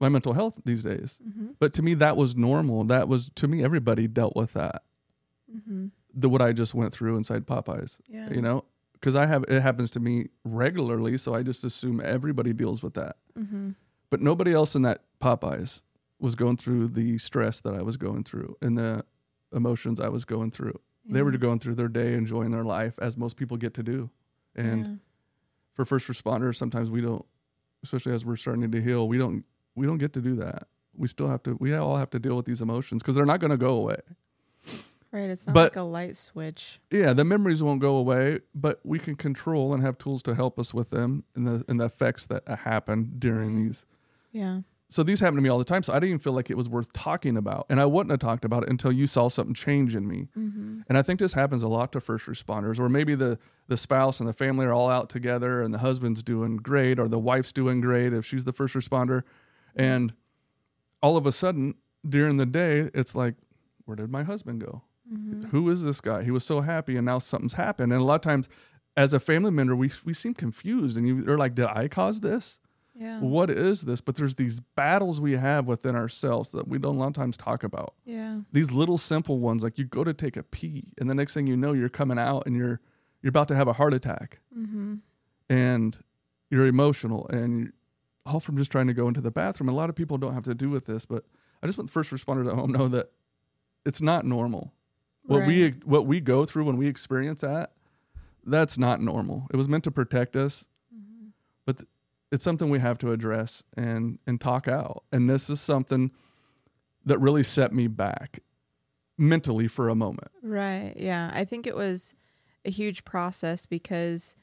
my 0.01 0.09
mental 0.09 0.33
health 0.35 0.61
these 0.65 0.83
days. 0.83 1.19
Mm-hmm. 1.27 1.49
But 1.59 1.73
to 1.75 1.83
me, 1.83 1.95
that 1.95 2.17
was 2.17 2.37
normal. 2.37 2.85
That 2.85 3.09
was 3.09 3.31
to 3.37 3.49
me, 3.49 3.65
everybody 3.65 4.07
dealt 4.09 4.37
with 4.37 4.53
that. 4.55 4.83
Mm-hmm. 5.55 5.87
The 6.15 6.29
what 6.29 6.43
I 6.43 6.53
just 6.53 6.75
went 6.75 6.93
through 6.93 7.17
inside 7.17 7.47
Popeyes. 7.47 7.99
Yeah. 8.09 8.31
you 8.33 8.43
know 8.43 8.65
because 8.95 9.15
i 9.15 9.27
have 9.27 9.45
it 9.47 9.61
happens 9.61 9.91
to 9.91 10.01
me 10.01 10.27
regularly 10.43 11.17
so 11.17 11.33
i 11.33 11.41
just 11.41 11.63
assume 11.65 12.01
everybody 12.05 12.53
deals 12.53 12.83
with 12.83 12.95
that 12.95 13.15
Mm-hmm. 13.39 13.71
but 14.11 14.21
nobody 14.21 14.53
else 14.53 14.75
in 14.75 14.83
that 14.83 15.03
popeyes 15.23 15.83
was 16.19 16.35
going 16.35 16.57
through 16.57 16.89
the 16.89 17.17
stress 17.19 17.61
that 17.61 17.75
i 17.75 17.83
was 17.83 17.97
going 17.97 18.25
through 18.25 18.57
and 18.61 18.77
the 18.77 19.05
emotions 19.55 20.01
i 20.01 20.09
was 20.09 20.25
going 20.25 20.51
through 20.51 20.81
they 21.09 21.23
were 21.23 21.31
going 21.31 21.61
through 21.61 21.77
their 21.77 21.87
day 21.89 22.15
enjoying 22.15 22.51
their 22.51 22.65
life 22.65 22.95
as 23.01 23.17
most 23.17 23.37
people 23.37 23.57
get 23.57 23.73
to 23.75 23.85
do 23.85 24.11
and 24.59 25.01
for 25.73 25.85
first 25.85 26.09
responders 26.09 26.57
sometimes 26.57 26.91
we 26.91 27.01
don't 27.01 27.25
especially 27.83 28.13
as 28.13 28.25
we're 28.25 28.37
starting 28.37 28.71
to 28.71 28.81
heal 28.81 29.07
we 29.09 29.17
don't 29.19 29.45
we 29.75 29.87
don't 29.87 29.99
get 29.99 30.13
to 30.13 30.21
do 30.21 30.35
that 30.35 30.67
we 30.97 31.07
still 31.09 31.29
have 31.29 31.43
to 31.43 31.57
we 31.61 31.73
all 31.75 31.97
have 31.97 32.11
to 32.11 32.19
deal 32.19 32.35
with 32.37 32.45
these 32.47 32.61
emotions 32.61 33.03
because 33.03 33.15
they're 33.15 33.25
not 33.27 33.41
going 33.41 33.51
to 33.53 33.57
go 33.57 33.75
away 33.75 33.97
right. 35.13 35.31
It's 35.31 35.47
not 35.47 35.55
but- 35.55 35.73
like 35.73 35.77
a 35.77 35.83
light 35.83 36.17
switch. 36.17 36.81
yeah, 36.91 37.13
the 37.13 37.25
memories 37.25 37.63
won't 37.63 37.81
go 37.81 37.97
away, 37.97 38.41
but 38.55 38.81
we 38.85 38.99
can 38.99 39.15
control 39.15 39.73
and 39.73 39.83
have 39.83 39.97
tools 39.99 40.23
to 40.25 40.35
help 40.35 40.59
us 40.59 40.75
with 40.75 40.91
them 40.91 41.25
and 41.35 41.47
the 41.47 41.65
and 41.69 41.81
the 41.81 41.85
effects 41.87 42.27
that 42.27 42.43
uh, 42.47 42.57
happen 42.57 43.15
during 43.19 43.57
these. 43.57 43.87
Yeah. 44.33 44.61
So 44.91 45.03
these 45.03 45.21
happen 45.21 45.37
to 45.37 45.43
me 45.43 45.51
all 45.51 45.59
the 45.59 45.65
time. 45.65 45.83
So 45.83 45.93
I 45.93 45.97
didn't 45.97 46.11
even 46.11 46.19
feel 46.21 46.33
like 46.33 46.51
it 46.51 46.57
was 46.57 46.69
worth 46.69 46.93
talking 46.95 47.37
about. 47.37 47.67
And 47.69 47.79
I 47.79 47.85
wouldn't 47.85 48.11
have 48.11 48.21
talked 48.21 48.45
about 48.45 48.63
it 48.63 48.71
until 48.71 48.91
you 48.91 49.07
saw 49.07 49.29
something 49.29 49.55
change 49.55 49.95
in 49.95 50.09
me. 50.09 50.29
Mm-hmm. 50.37 50.81
And 50.89 50.97
I 50.97 51.03
think 51.03 51.21
this 51.21 51.35
happens 51.35 51.63
a 51.63 51.69
lot 51.69 51.93
to 51.93 52.01
first 52.01 52.27
responders, 52.27 52.79
or 52.79 52.89
maybe 52.89 53.15
the 53.15 53.39
the 53.69 53.77
spouse 53.77 54.19
and 54.19 54.29
the 54.29 54.33
family 54.33 54.65
are 54.65 54.73
all 54.73 54.89
out 54.89 55.11
together, 55.11 55.61
and 55.61 55.75
the 55.75 55.79
husband's 55.79 56.23
doing 56.23 56.57
great, 56.57 56.99
or 56.99 57.07
the 57.07 57.19
wife's 57.19 57.53
doing 57.53 57.83
great 57.83 58.15
if 58.15 58.25
she's 58.25 58.45
the 58.45 58.53
first 58.53 58.75
responder, 58.75 59.25
and 59.77 60.15
all 61.03 61.17
of 61.17 61.27
a 61.27 61.33
sudden 61.33 61.75
during 62.09 62.39
the 62.39 62.47
day, 62.47 62.91
it's 62.95 63.15
like, 63.15 63.35
where 63.85 63.97
did 63.97 64.11
my 64.11 64.23
husband 64.23 64.61
go? 64.61 64.83
Mm-hmm. 65.13 65.49
Who 65.49 65.69
is 65.69 65.83
this 65.83 66.01
guy? 66.01 66.23
He 66.23 66.31
was 66.31 66.45
so 66.45 66.63
happy, 66.63 66.97
and 66.97 67.05
now 67.05 67.19
something's 67.19 67.55
happened. 67.55 67.93
And 67.93 68.01
a 68.01 68.05
lot 68.05 68.17
of 68.17 68.21
times, 68.23 68.49
as 68.97 69.13
a 69.13 69.21
family 69.21 69.51
member, 69.51 69.77
we 69.77 69.91
we 70.05 70.15
seem 70.15 70.33
confused, 70.33 70.97
and 70.97 71.07
you, 71.07 71.23
they're 71.23 71.37
like, 71.37 71.55
did 71.55 71.67
I 71.67 71.89
cause 71.89 72.21
this? 72.21 72.59
Yeah. 72.99 73.21
What 73.21 73.49
is 73.49 73.83
this? 73.83 74.01
But 74.01 74.17
there's 74.17 74.35
these 74.35 74.59
battles 74.61 75.21
we 75.21 75.33
have 75.37 75.67
within 75.67 75.95
ourselves 75.95 76.51
that 76.51 76.67
we 76.67 76.79
don't 76.79 76.97
a 76.97 76.99
lot 76.99 77.07
of 77.09 77.13
times 77.15 77.37
talk 77.37 77.63
about 77.63 77.95
Yeah. 78.05 78.41
these 78.53 78.73
little 78.73 78.99
simple 78.99 79.39
ones 79.39 79.63
like 79.63 79.79
you 79.79 79.85
go 79.85 80.03
to 80.05 80.13
take 80.13 80.37
a 80.37 80.43
pee 80.43 80.93
and 80.99 81.09
the 81.09 81.15
next 81.15 81.33
thing 81.35 81.47
you 81.47 81.57
know 81.57 81.73
you're 81.73 81.89
coming 81.89 82.19
out 82.19 82.45
and 82.47 82.57
you're 82.57 82.81
you're 83.23 83.29
about 83.31 83.49
to 83.49 83.55
have 83.55 83.69
a 83.69 83.73
heart 83.75 83.95
attack 83.95 84.41
Mm-hmm. 84.57 84.95
and 85.49 85.97
you're 86.51 86.67
emotional 86.67 87.27
and 87.29 87.73
all 88.27 88.41
from 88.41 88.57
just 88.57 88.71
trying 88.73 88.87
to 88.89 88.95
go 88.95 89.07
into 89.09 89.21
the 89.21 89.31
bathroom 89.31 89.69
a 89.69 89.73
lot 89.73 89.89
of 89.91 89.97
people 89.97 90.19
don't 90.19 90.35
have 90.35 90.45
to 90.45 90.55
do 90.55 90.69
with 90.71 90.87
this 90.87 91.07
but 91.07 91.25
i 91.63 91.67
just 91.67 91.79
want 91.79 91.89
the 91.89 91.93
first 91.93 92.11
responders 92.11 92.49
at 92.49 92.55
home 92.55 92.73
to 92.73 92.79
know 92.79 92.89
that 92.89 93.11
it's 93.87 94.01
not 94.03 94.25
normal 94.25 94.73
what 95.25 95.47
we 95.47 95.71
what 95.85 96.07
we 96.07 96.21
go 96.21 96.45
through 96.45 96.65
when 96.65 96.77
we 96.77 96.87
experience 96.89 97.41
that 97.43 97.73
that's 98.45 98.77
not 98.79 99.01
normal 99.01 99.47
it 99.53 99.57
was 99.57 99.69
meant 99.69 99.85
to 99.85 99.91
protect 99.91 100.37
us 100.37 100.65
it's 102.31 102.45
something 102.45 102.69
we 102.71 102.79
have 102.79 102.99
to 102.99 103.13
address 103.13 103.63
and 103.77 104.19
and 104.27 104.41
talk 104.41 104.69
out 104.69 105.05
and 105.13 105.29
this 105.29 105.49
is 105.51 105.61
something 105.61 106.11
that 107.05 107.19
really 107.19 107.43
set 107.43 107.73
me 107.73 107.87
back 107.87 108.41
mentally 109.17 109.67
for 109.69 109.89
a 109.89 109.95
moment 109.95 110.31
Right. 110.43 110.95
Yeah. 110.97 111.31
I 111.35 111.45
think 111.45 111.67
it 111.67 111.75
was 111.77 112.15
a 112.65 112.71
huge 112.71 113.05
process 113.05 113.67
because, 113.67 114.35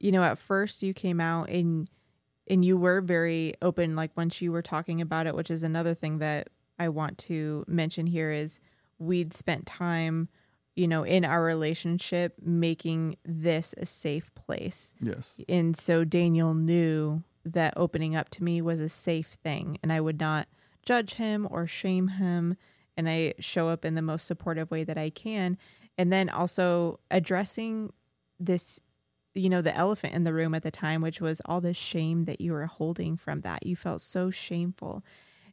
you 0.00 0.10
know, 0.12 0.22
at 0.22 0.38
first 0.38 0.82
you 0.82 0.92
came 0.92 1.20
out 1.20 1.48
and 1.48 1.88
and 2.46 2.64
you 2.64 2.76
were 2.76 3.00
very 3.00 3.54
open 3.62 3.96
like 3.96 4.10
once 4.16 4.42
you 4.42 4.52
were 4.52 4.60
talking 4.62 5.00
about 5.00 5.26
it, 5.26 5.34
which 5.34 5.50
is 5.50 5.62
another 5.62 5.94
thing 5.94 6.18
that 6.18 6.48
I 6.78 6.88
want 6.88 7.16
to 7.18 7.64
mention 7.66 8.06
here 8.06 8.30
is 8.30 8.58
we'd 8.98 9.32
spent 9.32 9.66
time, 9.66 10.28
you 10.74 10.86
know, 10.88 11.04
in 11.04 11.24
our 11.24 11.42
relationship 11.42 12.34
making 12.42 13.16
this 13.24 13.74
a 13.78 13.86
safe 13.86 14.34
place. 14.34 14.94
yes 15.00 15.40
And 15.48 15.76
so 15.76 16.04
Daniel 16.04 16.52
knew 16.54 17.22
that 17.44 17.74
opening 17.76 18.16
up 18.16 18.28
to 18.30 18.44
me 18.44 18.60
was 18.62 18.80
a 18.80 18.88
safe 18.88 19.38
thing 19.42 19.78
and 19.82 19.92
I 19.92 20.00
would 20.00 20.18
not 20.20 20.48
judge 20.84 21.14
him 21.14 21.46
or 21.50 21.66
shame 21.66 22.08
him. 22.08 22.56
And 22.96 23.08
I 23.08 23.34
show 23.40 23.68
up 23.68 23.84
in 23.84 23.94
the 23.96 24.02
most 24.02 24.26
supportive 24.26 24.70
way 24.70 24.84
that 24.84 24.98
I 24.98 25.10
can. 25.10 25.58
And 25.98 26.12
then 26.12 26.28
also 26.28 27.00
addressing 27.10 27.92
this, 28.38 28.80
you 29.34 29.48
know, 29.48 29.62
the 29.62 29.76
elephant 29.76 30.14
in 30.14 30.24
the 30.24 30.32
room 30.32 30.54
at 30.54 30.62
the 30.62 30.70
time, 30.70 31.00
which 31.00 31.20
was 31.20 31.40
all 31.44 31.60
the 31.60 31.74
shame 31.74 32.24
that 32.24 32.40
you 32.40 32.52
were 32.52 32.66
holding 32.66 33.16
from 33.16 33.40
that. 33.40 33.66
You 33.66 33.74
felt 33.74 34.00
so 34.00 34.30
shameful. 34.30 35.02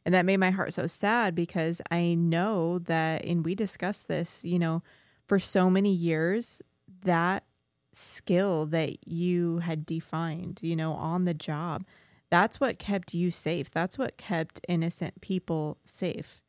And 0.04 0.14
that 0.14 0.24
made 0.24 0.38
my 0.38 0.50
heart 0.50 0.74
so 0.74 0.86
sad 0.86 1.34
because 1.34 1.80
I 1.90 2.14
know 2.14 2.78
that, 2.80 3.24
and 3.24 3.44
we 3.44 3.54
discussed 3.54 4.08
this, 4.08 4.44
you 4.44 4.58
know, 4.58 4.82
for 5.26 5.38
so 5.38 5.70
many 5.70 5.92
years, 5.92 6.62
that 7.04 7.44
skill 7.92 8.66
that 8.66 9.06
you 9.06 9.58
had 9.58 9.86
defined, 9.86 10.60
you 10.62 10.76
know, 10.76 10.92
on 10.92 11.24
the 11.24 11.34
job. 11.34 11.84
That's 12.30 12.58
what 12.58 12.78
kept 12.78 13.12
you 13.12 13.30
safe. 13.30 13.70
That's 13.70 13.98
what 13.98 14.16
kept 14.16 14.60
innocent 14.68 15.20
people 15.20 15.78
safe. 15.84 16.40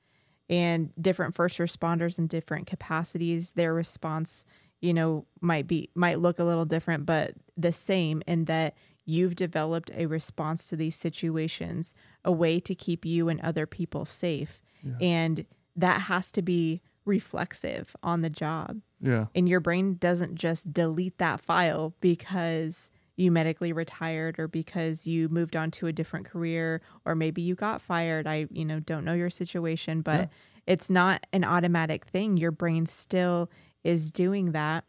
And 0.49 0.91
different 0.99 1.35
first 1.35 1.57
responders 1.57 2.19
in 2.19 2.27
different 2.27 2.67
capacities, 2.67 3.53
their 3.53 3.73
response, 3.73 4.45
you 4.81 4.93
know, 4.93 5.25
might 5.41 5.67
be 5.67 5.89
might 5.95 6.19
look 6.19 6.39
a 6.39 6.43
little 6.43 6.65
different, 6.65 7.05
but 7.05 7.33
the 7.57 7.73
same 7.73 8.21
in 8.27 8.45
that 8.45 8.75
you've 9.05 9.35
developed 9.35 9.91
a 9.95 10.05
response 10.05 10.67
to 10.67 10.75
these 10.75 10.95
situations, 10.95 11.93
a 12.23 12.31
way 12.31 12.59
to 12.59 12.75
keep 12.75 13.05
you 13.05 13.29
and 13.29 13.41
other 13.41 13.65
people 13.65 14.05
safe. 14.05 14.61
Yeah. 14.83 14.93
And 15.01 15.45
that 15.75 16.01
has 16.03 16.31
to 16.33 16.41
be 16.41 16.81
reflexive 17.05 17.95
on 18.03 18.21
the 18.21 18.29
job. 18.29 18.81
Yeah. 19.01 19.25
And 19.35 19.47
your 19.49 19.59
brain 19.59 19.95
doesn't 19.95 20.35
just 20.35 20.71
delete 20.73 21.17
that 21.17 21.41
file 21.41 21.93
because 21.99 22.89
you 23.15 23.31
medically 23.31 23.71
retired 23.73 24.39
or 24.39 24.47
because 24.47 25.05
you 25.05 25.29
moved 25.29 25.55
on 25.55 25.69
to 25.71 25.87
a 25.87 25.93
different 25.93 26.25
career 26.25 26.81
or 27.05 27.13
maybe 27.15 27.41
you 27.41 27.53
got 27.55 27.81
fired. 27.81 28.25
I 28.27 28.47
you 28.51 28.65
know 28.65 28.79
don't 28.79 29.05
know 29.05 29.13
your 29.13 29.29
situation 29.29 30.01
but 30.01 30.21
Yeah. 30.21 30.27
it's 30.65 30.89
not 30.89 31.25
an 31.33 31.43
automatic 31.43 32.05
thing. 32.05 32.37
Your 32.37 32.51
brain 32.51 32.85
still 32.85 33.51
is 33.83 34.11
doing 34.11 34.51
that. 34.53 34.85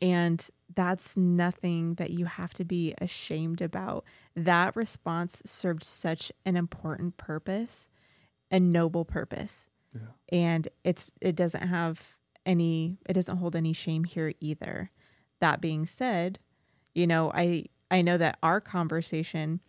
And 0.00 0.46
that's 0.74 1.16
nothing 1.16 1.94
that 1.94 2.10
you 2.10 2.26
have 2.26 2.54
to 2.54 2.64
be 2.64 2.94
ashamed 3.00 3.60
about. 3.60 4.04
That 4.36 4.76
response 4.76 5.42
served 5.44 5.82
such 5.82 6.30
an 6.44 6.56
important 6.56 7.16
purpose 7.16 7.88
a 8.50 8.58
noble 8.58 9.04
purpose 9.04 9.66
yeah. 9.94 10.00
And 10.30 10.68
it's 10.84 11.10
it 11.20 11.36
doesn't 11.36 11.68
have 11.68 12.14
any 12.44 12.98
it 13.08 13.14
doesn't 13.14 13.38
hold 13.38 13.56
any 13.56 13.72
shame 13.72 14.04
here 14.04 14.32
either. 14.40 14.90
That 15.40 15.60
being 15.60 15.86
said 15.86 16.38
you 16.94 17.06
know 17.06 17.30
i 17.32 17.64
i 17.90 18.02
know 18.02 18.16
that 18.18 18.38
our 18.42 18.60
conversation 18.60 19.60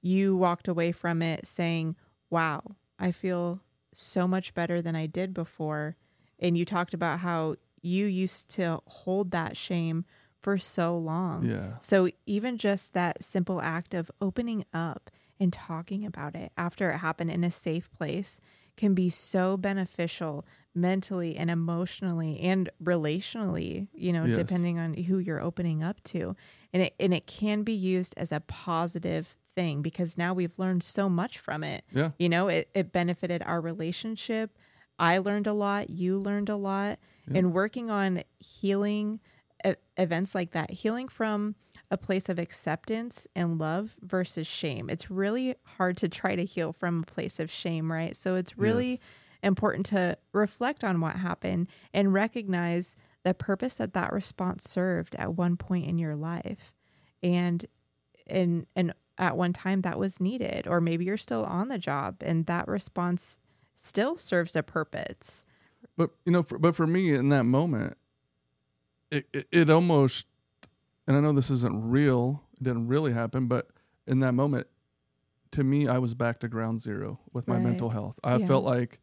you 0.00 0.36
walked 0.36 0.66
away 0.66 0.90
from 0.90 1.22
it 1.22 1.46
saying 1.46 1.94
wow 2.28 2.60
i 2.98 3.12
feel 3.12 3.60
so 3.92 4.26
much 4.26 4.54
better 4.54 4.80
than 4.82 4.96
i 4.96 5.06
did 5.06 5.34
before. 5.34 5.96
And 6.38 6.56
you 6.58 6.64
talked 6.64 6.94
about 6.94 7.20
how 7.20 7.56
you 7.82 8.06
used 8.06 8.48
to 8.50 8.80
hold 8.86 9.30
that 9.30 9.56
shame 9.56 10.04
for 10.40 10.58
so 10.58 10.96
long. 10.96 11.44
Yeah. 11.44 11.78
So 11.78 12.08
even 12.26 12.58
just 12.58 12.94
that 12.94 13.22
simple 13.22 13.60
act 13.60 13.94
of 13.94 14.10
opening 14.20 14.64
up 14.72 15.10
and 15.38 15.52
talking 15.52 16.04
about 16.04 16.34
it 16.34 16.50
after 16.56 16.90
it 16.90 16.98
happened 16.98 17.30
in 17.30 17.44
a 17.44 17.50
safe 17.50 17.92
place 17.92 18.40
can 18.82 18.94
be 18.94 19.08
so 19.08 19.56
beneficial 19.56 20.44
mentally 20.74 21.36
and 21.36 21.48
emotionally 21.50 22.40
and 22.40 22.68
relationally, 22.82 23.86
you 23.94 24.12
know, 24.12 24.24
Yes. 24.24 24.36
depending 24.38 24.76
on 24.78 24.94
who 24.94 25.18
you're 25.18 25.40
opening 25.40 25.84
up 25.84 26.02
to. 26.04 26.34
And 26.72 26.82
it 26.82 26.94
and 26.98 27.14
it 27.14 27.26
can 27.26 27.62
be 27.62 27.72
used 27.74 28.12
as 28.16 28.32
a 28.32 28.40
positive 28.40 29.36
thing 29.54 29.82
because 29.82 30.18
now 30.18 30.34
we've 30.34 30.58
learned 30.58 30.82
so 30.82 31.08
much 31.08 31.38
from 31.38 31.62
it. 31.62 31.84
yeah 31.92 32.10
You 32.18 32.28
know, 32.28 32.48
it, 32.48 32.68
it 32.74 32.90
benefited 32.90 33.42
our 33.44 33.60
relationship. 33.60 34.58
I 34.98 35.18
learned 35.18 35.46
a 35.46 35.52
lot. 35.52 35.90
You 35.90 36.18
learned 36.18 36.48
a 36.48 36.56
lot. 36.56 36.98
Yeah. 37.28 37.38
And 37.38 37.52
working 37.52 37.88
on 37.90 38.22
healing 38.40 39.20
events 39.96 40.34
like 40.34 40.50
that, 40.52 40.70
healing 40.70 41.06
from 41.08 41.54
a 41.92 41.98
place 41.98 42.28
of 42.30 42.40
acceptance 42.40 43.28
and 43.36 43.60
love 43.60 43.96
versus 44.02 44.48
shame. 44.48 44.90
It's 44.90 45.12
really 45.12 45.56
hard 45.64 45.98
to 45.98 46.08
try 46.08 46.36
to 46.36 46.44
heal 46.44 46.72
from 46.72 47.02
a 47.02 47.06
place 47.06 47.40
of 47.40 47.52
shame, 47.52 47.92
right? 47.92 48.16
So 48.16 48.36
it's 48.36 48.58
really 48.58 49.00
Yes. 49.00 49.08
important 49.44 49.86
to 49.88 50.18
reflect 50.32 50.84
on 50.84 51.00
what 51.00 51.16
happened 51.16 51.68
and 51.94 52.14
recognize 52.14 52.96
the 53.24 53.34
purpose 53.34 53.74
that 53.74 53.94
that 53.94 54.12
response 54.12 54.64
served 54.70 55.14
at 55.16 55.34
one 55.36 55.56
point 55.58 55.86
in 55.86 55.98
your 55.98 56.16
life. 56.16 56.72
And 57.22 57.66
and 58.26 58.66
and 58.76 58.94
at 59.18 59.36
one 59.36 59.52
time 59.52 59.82
that 59.82 59.98
was 59.98 60.20
needed 60.20 60.66
or 60.66 60.80
maybe 60.80 61.04
you're 61.04 61.16
still 61.18 61.44
on 61.44 61.68
the 61.68 61.78
job 61.78 62.16
and 62.22 62.46
that 62.46 62.66
response 62.68 63.38
still 63.76 64.16
serves 64.16 64.56
a 64.56 64.62
purpose. 64.62 65.44
But 65.96 66.10
you 66.24 66.32
know, 66.32 66.42
for, 66.42 66.58
but 66.58 66.74
for 66.76 66.86
me 66.86 67.12
in 67.14 67.28
that 67.30 67.44
moment, 67.44 67.96
it, 69.10 69.26
it 69.32 69.46
it 69.52 69.70
almost, 69.70 70.26
and 71.06 71.16
I 71.16 71.20
know 71.20 71.32
this 71.32 71.50
isn't 71.50 71.90
real, 71.90 72.42
it 72.60 72.64
didn't 72.64 72.88
really 72.88 73.12
happen, 73.12 73.46
but 73.48 73.68
in 74.06 74.20
that 74.20 74.32
moment, 74.32 74.66
to 75.52 75.62
me, 75.64 75.86
I 75.88 75.98
was 75.98 76.14
back 76.14 76.40
to 76.40 76.48
ground 76.48 76.80
zero 76.80 77.20
with 77.32 77.46
my 77.46 77.56
Right. 77.56 77.64
mental 77.64 77.90
health. 77.90 78.18
I 78.24 78.36
Yeah. 78.36 78.46
felt 78.46 78.64
like 78.64 79.00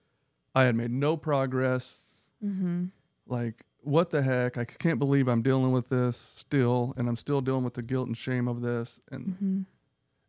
I 0.55 0.63
had 0.63 0.75
made 0.75 0.91
no 0.91 1.15
progress. 1.15 2.01
Mhm. 2.43 2.89
Like, 3.27 3.65
what 3.81 4.09
the 4.09 4.21
heck? 4.23 4.57
I 4.57 4.65
can't 4.65 4.97
believe 4.99 5.27
I'm 5.27 5.41
dealing 5.43 5.71
with 5.71 5.89
this 5.89 6.17
still, 6.17 6.93
and 6.97 7.07
I'm 7.07 7.15
still 7.15 7.41
dealing 7.41 7.63
with 7.63 7.75
the 7.75 7.83
guilt 7.83 8.07
and 8.07 8.17
shame 8.17 8.47
of 8.47 8.61
this, 8.61 8.99
and 9.11 9.37
Mhm. 9.41 9.65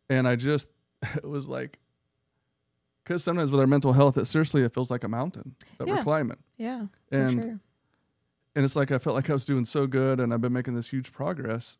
and 0.09 0.27
I 0.27 0.35
just 0.35 0.69
it 1.15 1.23
was 1.27 1.47
like. 1.47 1.79
Because 3.03 3.23
sometimes 3.23 3.49
with 3.49 3.59
our 3.59 3.65
mental 3.67 3.93
health, 3.93 4.15
it 4.17 4.25
seriously 4.25 4.61
it 4.61 4.73
feels 4.75 4.91
like 4.91 5.03
a 5.03 5.07
mountain 5.07 5.55
that 5.79 5.87
Yeah. 5.87 5.95
we're 5.95 6.03
climbing. 6.03 6.37
Yeah. 6.57 6.85
And 7.11 7.35
for 7.41 7.47
sure. 7.47 7.59
And 8.55 8.65
it's 8.65 8.75
like 8.75 8.91
I 8.91 8.97
felt 8.99 9.15
like 9.15 9.29
I 9.29 9.33
was 9.33 9.45
doing 9.45 9.65
so 9.65 9.87
good 9.87 10.19
and 10.19 10.33
I've 10.33 10.41
been 10.41 10.53
making 10.53 10.75
this 10.75 10.89
huge 10.89 11.11
progress. 11.11 11.77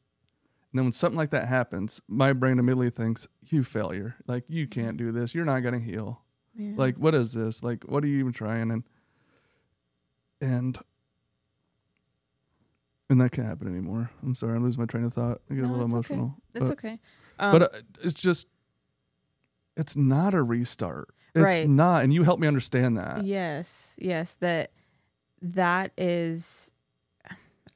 And 0.71 0.79
then 0.79 0.85
when 0.85 0.91
something 0.93 1.17
like 1.17 1.31
that 1.31 1.47
happens, 1.47 2.01
my 2.07 2.31
brain 2.33 2.57
immediately 2.59 2.89
thinks, 2.91 3.27
"You 3.45 3.63
failure! 3.63 4.15
Like 4.25 4.45
you 4.47 4.67
can't 4.67 4.95
do 4.97 5.11
this. 5.11 5.35
You're 5.35 5.43
not 5.45 5.59
gonna 5.61 5.79
heal. 5.79 6.21
Yeah. 6.55 6.73
Like 6.77 6.95
what 6.97 7.13
is 7.13 7.33
this? 7.33 7.61
Like 7.61 7.83
what 7.83 8.03
are 8.03 8.07
you 8.07 8.19
even 8.19 8.31
trying?" 8.31 8.71
And 8.71 8.83
and 10.39 10.79
and 13.09 13.19
that 13.19 13.31
can't 13.33 13.47
happen 13.47 13.67
anymore. 13.67 14.09
I'm 14.23 14.35
sorry, 14.35 14.55
I 14.55 14.61
lose 14.61 14.77
my 14.77 14.85
train 14.85 15.03
of 15.03 15.13
thought. 15.13 15.41
I 15.49 15.55
get 15.55 15.63
a 15.65 15.67
No, 15.67 15.73
little 15.73 15.85
it's 15.85 15.93
okay. 15.93 16.13
emotional. 16.13 16.37
it's 16.55 16.69
but, 16.69 16.71
okay. 16.77 16.99
Um, 17.39 17.51
but 17.51 17.61
uh, 17.63 17.79
it's 18.01 18.13
just 18.13 18.47
it's 19.75 19.95
not 19.97 20.33
a 20.33 20.41
restart. 20.41 21.09
It's 21.35 21.43
Right. 21.43 21.67
not. 21.69 22.03
And 22.03 22.13
you 22.13 22.23
helped 22.23 22.41
me 22.41 22.47
understand 22.47 22.97
that. 22.97 23.25
Yes, 23.25 23.95
yes, 23.97 24.35
that 24.35 24.71
that 25.41 25.91
is 25.97 26.71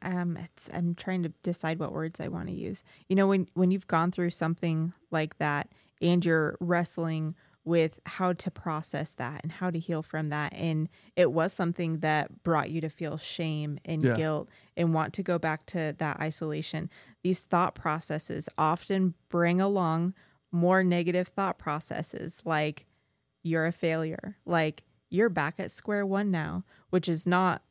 um 0.01 0.38
it's 0.38 0.69
I'm 0.73 0.95
trying 0.95 1.23
to 1.23 1.30
decide 1.41 1.80
what 1.80 1.91
words 1.93 2.19
I 2.19 2.28
want 2.28 2.47
to 2.47 2.54
use. 2.54 2.84
You 3.10 3.15
know 3.15 3.28
when 3.28 3.47
when 3.54 3.71
you've 3.71 3.88
gone 3.88 4.12
through 4.12 4.32
something 4.32 4.93
like 5.12 5.38
that 5.38 5.69
and 6.01 6.23
you're 6.25 6.58
wrestling 6.60 7.36
with 7.63 7.99
how 8.06 8.32
to 8.32 8.51
process 8.51 9.15
that 9.15 9.41
and 9.41 9.51
how 9.51 9.71
to 9.71 9.80
heal 9.80 10.04
from 10.04 10.30
that 10.30 10.54
and 10.54 10.88
it 11.15 11.32
was 11.32 11.51
something 11.51 11.99
that 12.01 12.43
brought 12.43 12.69
you 12.69 12.80
to 12.82 12.89
feel 12.89 13.17
shame 13.17 13.80
and 13.86 14.04
Yeah. 14.06 14.13
guilt 14.13 14.49
and 14.78 14.93
want 14.93 15.13
to 15.15 15.23
go 15.23 15.39
back 15.39 15.65
to 15.67 15.95
that 15.97 16.19
isolation. 16.19 16.91
These 17.23 17.41
thought 17.41 17.73
processes 17.73 18.47
often 18.58 19.15
bring 19.30 19.60
along 19.60 20.13
more 20.51 20.84
negative 20.84 21.28
thought 21.30 21.58
processes 21.58 22.41
like 22.45 22.86
you're 23.41 23.65
a 23.65 23.71
failure. 23.71 24.38
Like 24.45 24.84
you're 25.15 25.30
back 25.30 25.56
at 25.60 25.71
square 25.71 26.06
one 26.06 26.30
now, 26.30 26.63
which 26.89 27.10
is 27.10 27.25
not 27.25 27.63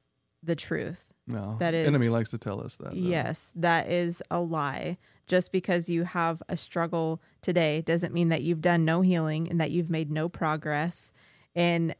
the 0.42 0.56
truth. 0.56 1.12
No. 1.26 1.56
That 1.58 1.74
is- 1.74 1.86
enemy 1.86 2.08
likes 2.08 2.30
to 2.30 2.38
tell 2.38 2.60
us 2.60 2.76
that. 2.78 2.90
though. 2.90 2.96
Yes, 2.96 3.52
that 3.54 3.88
is 3.88 4.22
a 4.30 4.40
lie. 4.40 4.98
Just 5.26 5.52
because 5.52 5.88
you 5.88 6.04
have 6.04 6.42
a 6.50 6.56
struggle 6.56 7.22
today 7.40 7.80
doesn't 7.80 8.12
mean 8.12 8.28
that 8.28 8.42
you've 8.42 8.60
done 8.60 8.84
no 8.84 9.00
healing 9.00 9.48
and 9.48 9.58
that 9.60 9.70
you've 9.70 9.88
made 9.88 10.10
no 10.10 10.28
progress. 10.28 11.12
And, 11.54 11.94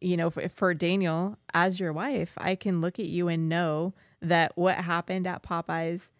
you 0.00 0.16
know, 0.16 0.28
for, 0.30 0.48
for 0.48 0.74
Daniel, 0.74 1.38
as 1.52 1.78
your 1.78 1.92
wife, 1.92 2.32
I 2.36 2.56
can 2.56 2.80
look 2.80 2.98
at 2.98 3.06
you 3.06 3.28
and 3.28 3.48
know 3.48 3.94
that 4.20 4.56
what 4.56 4.76
happened 4.78 5.26
at 5.28 5.44
Popeyes 5.44 6.10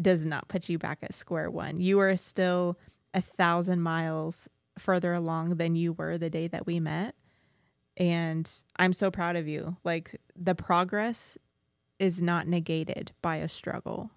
does 0.00 0.24
not 0.24 0.48
put 0.48 0.70
you 0.70 0.78
back 0.78 1.00
at 1.02 1.12
square 1.14 1.50
one. 1.50 1.78
You 1.78 1.98
are 2.00 2.16
still 2.16 2.78
a 3.12 3.20
thousand 3.20 3.82
miles 3.82 4.48
further 4.78 5.12
along 5.12 5.56
than 5.56 5.76
you 5.76 5.92
were 5.92 6.16
the 6.16 6.30
day 6.30 6.46
that 6.48 6.66
we 6.66 6.80
met. 6.80 7.14
And 7.96 8.50
I'm 8.76 8.92
so 8.92 9.10
proud 9.10 9.36
of 9.36 9.46
you. 9.46 9.76
Like 9.84 10.20
the 10.34 10.54
progress 10.54 11.36
is 11.98 12.22
not 12.22 12.46
negated 12.48 13.12
by 13.22 13.36
a 13.36 13.48
struggle. 13.48 14.10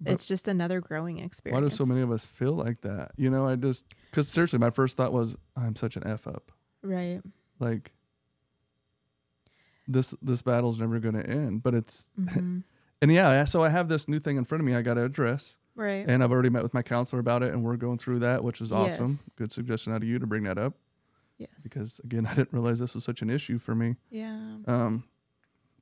But 0.00 0.12
it's 0.14 0.26
just 0.26 0.46
another 0.46 0.80
growing 0.80 1.18
experience. 1.18 1.60
Why 1.62 1.68
do 1.68 1.74
so 1.74 1.84
many 1.84 2.02
of 2.02 2.10
us 2.12 2.24
feel 2.24 2.52
like 2.52 2.82
that? 2.82 3.12
You 3.16 3.30
know, 3.30 3.46
I 3.46 3.56
just 3.56 3.84
because 4.10 4.28
seriously, 4.28 4.58
my 4.58 4.70
first 4.70 4.96
thought 4.96 5.12
was, 5.12 5.36
I'm 5.56 5.74
such 5.74 5.96
an 5.96 6.06
f 6.06 6.26
up. 6.26 6.52
right. 6.82 7.20
Like 7.58 7.90
this 9.88 10.14
this 10.22 10.42
battle's 10.42 10.78
never 10.78 11.00
going 11.00 11.14
to 11.16 11.26
end. 11.28 11.62
But 11.62 11.74
it's 11.74 12.12
Mhm. 12.20 12.62
and 13.02 13.12
yeah. 13.12 13.44
So 13.44 13.62
I 13.62 13.70
have 13.70 13.88
this 13.88 14.06
new 14.06 14.20
thing 14.20 14.36
in 14.36 14.44
front 14.44 14.60
of 14.60 14.66
me. 14.66 14.74
I 14.76 14.82
got 14.82 14.94
to 14.94 15.04
address, 15.04 15.56
right. 15.74 16.04
and 16.06 16.22
I've 16.22 16.30
already 16.30 16.50
met 16.50 16.62
with 16.62 16.74
my 16.74 16.82
counselor 16.82 17.18
about 17.18 17.42
it, 17.42 17.52
and 17.52 17.64
we're 17.64 17.76
going 17.76 17.98
through 17.98 18.20
that, 18.20 18.44
which 18.44 18.60
is 18.60 18.70
awesome. 18.70 19.08
Yes. 19.12 19.30
Good 19.36 19.50
suggestion 19.50 19.92
out 19.92 20.02
of 20.02 20.08
you 20.08 20.18
to 20.20 20.26
bring 20.26 20.44
that 20.44 20.58
up 20.58 20.74
yes. 21.38 21.50
because 21.62 22.00
again, 22.04 22.26
I 22.30 22.34
didn't 22.34 22.52
realize 22.52 22.78
this 22.78 22.94
was 22.94 23.04
such 23.04 23.22
an 23.22 23.30
issue 23.30 23.58
for 23.58 23.74
me. 23.74 23.96
Yeah. 24.10 24.38
Um, 24.66 25.04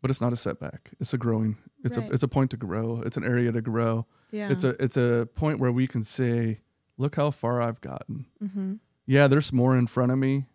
but 0.03 0.11
it's 0.11 0.21
not 0.21 0.33
a 0.33 0.37
setback. 0.37 0.91
It's 1.01 1.13
a 1.15 1.19
growing. 1.19 1.57
It's 1.83 1.97
Right. 1.97 2.09
a 2.11 2.13
it's 2.15 2.23
a 2.23 2.29
point 2.29 2.51
to 2.53 2.57
grow. 2.57 3.03
It's 3.05 3.17
an 3.17 3.25
area 3.25 3.51
to 3.53 3.61
grow. 3.61 4.07
Yeah. 4.31 4.51
It's 4.51 4.63
a 4.65 4.71
it's 4.83 4.97
a 4.97 5.29
point 5.35 5.59
where 5.59 5.73
we 5.73 5.87
can 5.87 6.03
say, 6.03 6.61
look 6.97 7.17
how 7.17 7.31
far 7.31 7.61
I've 7.63 7.81
gotten. 7.81 8.27
mm-hmm. 8.43 8.75
Yeah, 9.07 9.29
there's 9.29 9.53
more 9.53 9.77
in 9.77 9.87
front 9.87 10.11
of 10.13 10.19
me, 10.19 10.47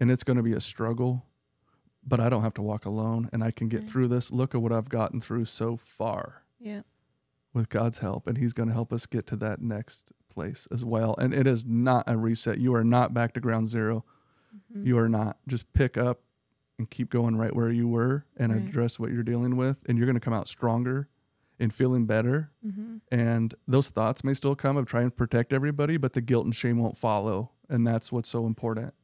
and 0.00 0.10
it's 0.10 0.22
going 0.24 0.38
to 0.38 0.42
be 0.42 0.54
a 0.54 0.60
struggle, 0.60 1.26
but 2.06 2.18
I 2.18 2.30
don't 2.30 2.42
have 2.42 2.54
to 2.54 2.62
walk 2.62 2.86
alone, 2.86 3.28
and 3.32 3.44
I 3.44 3.50
can 3.50 3.68
get 3.68 3.80
Right. 3.80 3.88
through 3.90 4.08
this. 4.08 4.30
Look 4.32 4.54
at 4.54 4.62
what 4.62 4.72
I've 4.72 4.88
gotten 4.88 5.20
through 5.20 5.44
so 5.44 5.76
far 5.76 6.42
Yeah. 6.58 6.80
with 7.52 7.68
God's 7.68 7.98
help, 7.98 8.26
and 8.26 8.38
He's 8.38 8.54
going 8.54 8.68
to 8.70 8.74
help 8.74 8.90
us 8.92 9.04
get 9.04 9.26
to 9.28 9.36
that 9.36 9.60
next 9.60 10.12
place 10.30 10.66
as 10.72 10.82
well. 10.84 11.14
And 11.18 11.34
it 11.34 11.46
is 11.46 11.66
not 11.66 12.04
a 12.06 12.16
reset. 12.16 12.58
You 12.58 12.74
are 12.74 12.84
not 12.84 13.12
back 13.12 13.34
to 13.34 13.40
ground 13.40 13.68
0 13.68 14.02
Mhm. 14.74 14.86
You 14.86 14.98
are 14.98 15.08
not. 15.08 15.38
Just 15.46 15.72
pick 15.72 15.96
up 15.96 16.20
and 16.78 16.88
keep 16.90 17.10
going 17.10 17.36
right 17.36 17.54
where 17.54 17.70
you 17.70 17.86
were 17.88 18.24
and 18.36 18.52
Right. 18.52 18.62
address 18.62 18.98
what 18.98 19.10
you're 19.12 19.22
dealing 19.22 19.56
with, 19.56 19.80
and 19.86 19.98
you're 19.98 20.06
going 20.06 20.14
to 20.14 20.20
come 20.20 20.32
out 20.32 20.48
stronger 20.48 21.08
and 21.58 21.72
feeling 21.74 22.06
better. 22.06 22.50
Mhm. 22.66 23.00
And 23.12 23.54
those 23.68 23.90
thoughts 23.90 24.24
may 24.24 24.32
still 24.34 24.54
come 24.56 24.76
of 24.78 24.86
trying 24.86 25.10
to 25.10 25.14
protect 25.14 25.52
everybody, 25.52 25.98
but 25.98 26.14
the 26.14 26.22
guilt 26.22 26.46
and 26.46 26.54
shame 26.56 26.78
won't 26.78 26.96
follow. 26.96 27.50
And 27.68 27.86
that's 27.86 28.10
what's 28.10 28.28
so 28.30 28.46
important. 28.46 28.94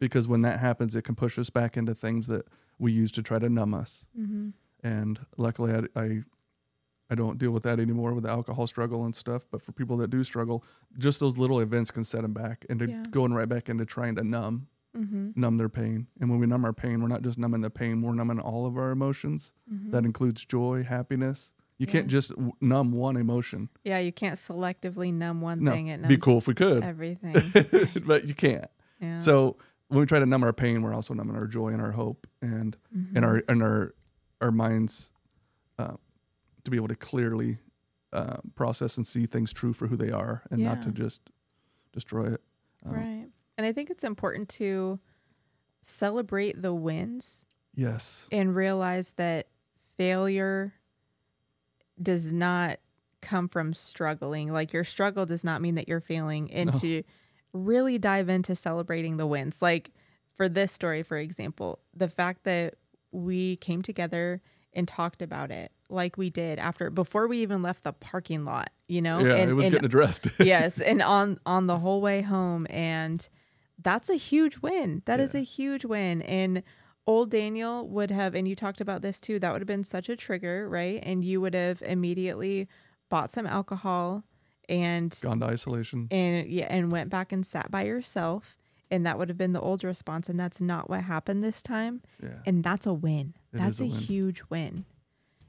Because 0.00 0.26
when 0.26 0.42
that 0.42 0.58
happens, 0.60 0.94
it 0.94 1.02
can 1.02 1.14
push 1.14 1.38
us 1.38 1.50
back 1.50 1.76
into 1.76 1.94
things 1.94 2.26
that 2.26 2.46
we 2.78 2.90
use 2.92 3.12
to 3.12 3.22
try 3.22 3.38
to 3.38 3.48
numb 3.48 3.74
us. 3.74 4.04
Mhm. 4.18 4.54
And 4.82 5.20
luckily, 5.36 5.72
I, 5.94 6.00
I, 6.00 6.24
I 7.10 7.14
don't 7.14 7.38
deal 7.38 7.50
with 7.52 7.62
that 7.64 7.78
anymore 7.78 8.14
with 8.14 8.24
the 8.24 8.30
alcohol 8.30 8.66
struggle 8.66 9.04
and 9.04 9.14
stuff. 9.14 9.46
But 9.50 9.62
for 9.62 9.72
people 9.72 9.96
that 9.98 10.08
do 10.10 10.24
struggle, 10.24 10.64
just 10.98 11.20
those 11.20 11.38
little 11.38 11.60
events 11.60 11.90
can 11.90 12.02
set 12.04 12.22
them 12.22 12.32
back 12.32 12.64
into 12.68 12.88
Yeah. 12.88 13.04
going 13.10 13.32
right 13.34 13.48
back 13.48 13.68
into 13.68 13.84
trying 13.84 14.14
to 14.16 14.24
numb, 14.24 14.66
Mhm. 14.96 15.36
numb 15.36 15.56
their 15.56 15.68
pain. 15.68 16.08
And 16.20 16.28
when 16.30 16.40
we 16.40 16.46
numb 16.46 16.64
our 16.64 16.72
pain, 16.72 17.00
we're 17.00 17.08
not 17.08 17.22
just 17.22 17.38
numbing 17.38 17.60
the 17.60 17.70
pain, 17.70 18.02
we're 18.02 18.12
numbing 18.14 18.40
all 18.40 18.66
of 18.66 18.76
our 18.76 18.90
emotions. 18.90 19.52
Mhm. 19.72 19.90
That 19.92 20.04
includes 20.04 20.44
joy, 20.44 20.82
happiness. 20.82 21.52
You 21.78 21.86
can't 21.86 22.08
just 22.08 22.30
w- 22.30 22.52
numb 22.60 22.92
one 22.92 23.16
emotion. 23.16 23.68
yeah, 23.84 23.98
you 23.98 24.12
can't 24.12 24.36
selectively 24.38 25.12
numb 25.14 25.40
one 25.40 25.62
No, 25.64 25.72
thing. 25.72 25.86
It 25.86 26.06
be 26.06 26.16
cool 26.18 26.38
if 26.38 26.46
we 26.46 26.54
could, 26.54 26.82
everything. 26.82 27.34
but 28.06 28.26
you 28.26 28.34
can't. 28.34 28.66
Yeah. 29.00 29.18
So 29.18 29.56
when 29.88 30.00
we 30.00 30.06
try 30.06 30.18
to 30.18 30.26
numb 30.26 30.42
our 30.44 30.52
pain, 30.52 30.82
we're 30.82 30.92
also 30.92 31.14
numbing 31.14 31.36
our 31.36 31.46
joy 31.46 31.68
and 31.68 31.80
our 31.80 31.92
hope 31.92 32.26
and 32.42 32.76
and 32.92 33.16
Mhm. 33.16 33.22
our 33.24 33.42
and 33.48 33.62
our 33.62 33.94
our 34.42 34.50
minds 34.50 35.10
uh, 35.78 35.96
to 36.64 36.70
be 36.70 36.76
able 36.76 36.88
to 36.88 36.96
clearly 36.96 37.58
uh, 38.12 38.38
process 38.56 38.96
and 38.96 39.06
see 39.06 39.24
things 39.24 39.52
true 39.52 39.72
for 39.72 39.86
who 39.86 39.96
they 39.96 40.10
are, 40.10 40.42
and 40.50 40.62
not 40.62 40.82
to 40.82 40.90
just 40.90 41.30
destroy 41.92 42.26
it. 42.34 42.42
Um, 42.84 42.92
right. 42.92 43.28
And 43.60 43.66
I 43.66 43.72
think 43.74 43.90
it's 43.90 44.04
important 44.04 44.48
to 44.48 44.98
celebrate 45.82 46.62
the 46.62 46.72
wins 46.72 47.44
Yes. 47.74 48.26
and 48.32 48.56
realize 48.56 49.12
that 49.18 49.48
failure 49.98 50.72
does 52.00 52.32
not 52.32 52.78
come 53.20 53.50
from 53.50 53.74
struggling. 53.74 54.50
Like 54.50 54.72
your 54.72 54.82
struggle 54.82 55.26
does 55.26 55.44
not 55.44 55.60
mean 55.60 55.74
that 55.74 55.88
you're 55.88 56.00
failing 56.00 56.50
and 56.50 56.72
No. 56.72 56.78
to 56.78 57.02
really 57.52 57.98
dive 57.98 58.30
into 58.30 58.56
celebrating 58.56 59.18
the 59.18 59.26
wins. 59.26 59.60
Like 59.60 59.90
for 60.38 60.48
this 60.48 60.72
story, 60.72 61.02
for 61.02 61.18
example, 61.18 61.80
the 61.94 62.08
fact 62.08 62.44
that 62.44 62.76
we 63.12 63.56
came 63.56 63.82
together 63.82 64.40
and 64.72 64.88
talked 64.88 65.20
about 65.20 65.50
it 65.50 65.70
like 65.90 66.16
we 66.16 66.30
did 66.30 66.58
after 66.58 66.88
before 66.88 67.28
we 67.28 67.42
even 67.42 67.60
left 67.60 67.84
the 67.84 67.92
parking 67.92 68.46
lot, 68.46 68.70
you 68.88 69.02
know? 69.02 69.18
yeah, 69.18 69.34
and, 69.34 69.50
it 69.50 69.54
was 69.54 69.66
and 69.66 69.72
getting 69.72 69.84
addressed. 69.84 70.28
yes, 70.40 70.80
and 70.80 71.02
on 71.02 71.38
on 71.44 71.66
the 71.66 71.78
whole 71.78 72.00
way 72.00 72.22
home 72.22 72.66
and 72.70 73.28
that's 73.82 74.08
a 74.08 74.16
huge 74.16 74.58
win. 74.58 75.02
That 75.06 75.20
is 75.20 75.34
Yeah. 75.34 75.40
a 75.40 75.44
huge 75.44 75.84
win 75.84 76.22
and 76.22 76.62
old 77.06 77.30
Daniel 77.30 77.88
would 77.88 78.10
have 78.10 78.34
and 78.34 78.46
you 78.46 78.54
talked 78.54 78.80
about 78.80 79.02
this 79.02 79.20
too. 79.20 79.38
That 79.38 79.52
would 79.52 79.60
have 79.60 79.66
been 79.66 79.84
such 79.84 80.08
a 80.08 80.16
trigger, 80.16 80.68
right? 80.68 81.00
And 81.02 81.24
you 81.24 81.40
would 81.40 81.54
have 81.54 81.82
immediately 81.82 82.68
bought 83.08 83.30
some 83.30 83.46
alcohol 83.46 84.24
and 84.68 85.16
Gone 85.20 85.40
to 85.40 85.46
isolation. 85.46 86.06
and 86.10 86.46
yeah, 86.48 86.66
and 86.70 86.92
went 86.92 87.10
back 87.10 87.32
and 87.32 87.44
sat 87.44 87.70
by 87.70 87.82
yourself 87.84 88.56
and 88.92 89.04
that 89.06 89.18
would 89.18 89.28
have 89.28 89.38
been 89.38 89.52
the 89.52 89.60
old 89.60 89.82
response 89.84 90.28
and 90.28 90.38
that's 90.38 90.60
not 90.60 90.88
what 90.90 91.02
happened 91.02 91.42
this 91.42 91.62
time 91.62 92.02
Yeah. 92.22 92.38
and 92.46 92.62
that's 92.62 92.86
a 92.86 92.94
win. 92.94 93.34
It 93.52 93.58
that's 93.58 93.80
a 93.80 93.84
a, 93.84 93.88
win. 93.88 93.96
huge 93.98 94.42
win 94.50 94.84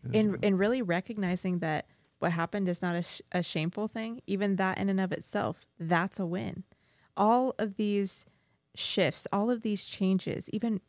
is 0.04 0.12
and 0.16 0.32
win. 0.32 0.40
and 0.44 0.60
really 0.60 0.82
recognizing 0.82 1.60
that 1.60 1.86
what 2.20 2.32
happened 2.32 2.68
is 2.70 2.82
not 2.82 2.96
a, 2.96 3.04
sh- 3.04 3.22
a 3.32 3.44
shameful 3.44 3.88
thing 3.88 4.22
even 4.26 4.56
that 4.56 4.78
in 4.80 4.90
and 4.90 5.00
of 5.00 5.12
itself 5.12 5.60
that's 5.80 6.20
a 6.20 6.26
win 6.26 6.64
all 7.18 7.54
of 7.60 7.76
these 7.76 8.26
shifts 8.76 9.28
all 9.34 9.50
of 9.52 9.62
these 9.62 9.84
changes 9.84 10.50
even 10.52 10.80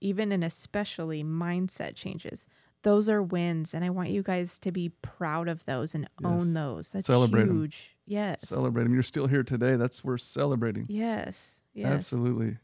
even 0.00 0.30
and 0.32 0.44
especially 0.44 1.22
mindset 1.24 1.94
changes 1.96 2.46
those 2.82 3.08
are 3.08 3.22
wins 3.22 3.74
and 3.74 3.84
i 3.84 3.90
want 3.90 4.10
you 4.10 4.22
guys 4.22 4.58
to 4.58 4.70
be 4.72 4.88
proud 5.02 5.48
of 5.48 5.64
those 5.64 5.94
and 5.94 6.08
Yes. 6.20 6.30
own 6.30 6.54
those 6.54 6.90
that's 6.90 7.06
Celebrate 7.06 7.44
huge 7.46 7.96
yes 8.06 8.40
Celebrate 8.48 8.84
them. 8.84 8.94
You're 8.94 9.02
still 9.02 9.26
here 9.26 9.42
today. 9.42 9.76
That's 9.76 10.02
worth 10.04 10.20
celebrating. 10.22 10.86
yes 10.88 11.62
yes 11.74 11.86
Absolutely. 11.92 12.58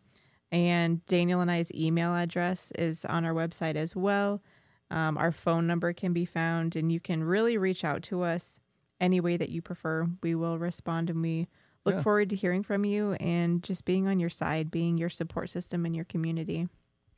And 0.50 1.04
Daniel 1.06 1.40
and 1.40 1.50
I's 1.50 1.70
email 1.74 2.14
address 2.14 2.72
is 2.78 3.04
on 3.04 3.24
our 3.24 3.34
website 3.34 3.74
as 3.76 3.96
well. 3.96 4.42
Um, 4.90 5.16
our 5.18 5.32
phone 5.32 5.66
number 5.66 5.92
can 5.94 6.12
be 6.12 6.24
found, 6.26 6.76
and 6.76 6.92
you 6.92 7.00
can 7.00 7.24
really 7.24 7.56
reach 7.56 7.84
out 7.84 8.02
to 8.04 8.22
us 8.22 8.60
any 9.00 9.20
way 9.20 9.36
that 9.38 9.48
you 9.48 9.62
prefer. 9.62 10.06
We 10.22 10.34
will 10.34 10.58
respond 10.58 11.08
and 11.10 11.22
we 11.22 11.48
look 11.84 11.96
Yeah. 11.96 12.02
forward 12.02 12.30
to 12.30 12.36
hearing 12.36 12.62
from 12.62 12.84
you 12.84 13.12
and 13.14 13.62
just 13.62 13.84
being 13.84 14.06
on 14.06 14.20
your 14.20 14.30
side, 14.30 14.70
being 14.70 14.98
your 14.98 15.08
support 15.08 15.50
system 15.50 15.84
in 15.86 15.94
your 15.94 16.04
community. 16.04 16.68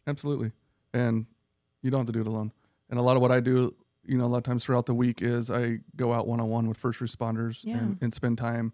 Absolutely. 0.06 0.52
And 0.92 1.26
you 1.82 1.90
don't 1.90 2.00
have 2.00 2.06
to 2.06 2.12
do 2.12 2.20
it 2.20 2.26
alone. 2.26 2.52
And 2.90 2.98
a 2.98 3.02
lot 3.02 3.16
of 3.16 3.22
what 3.22 3.30
I 3.32 3.40
do, 3.40 3.74
you 4.04 4.16
know, 4.18 4.24
a 4.24 4.28
lot 4.28 4.38
of 4.38 4.44
times 4.44 4.64
throughout 4.64 4.86
the 4.86 4.94
week 4.94 5.22
is 5.22 5.50
I 5.50 5.80
go 5.96 6.12
out 6.12 6.26
one 6.26 6.40
on 6.40 6.48
one 6.48 6.68
with 6.68 6.76
first 6.78 7.00
responders 7.00 7.64
Yeah. 7.64 7.78
and, 7.78 7.98
and 8.00 8.14
spend 8.14 8.38
time 8.38 8.72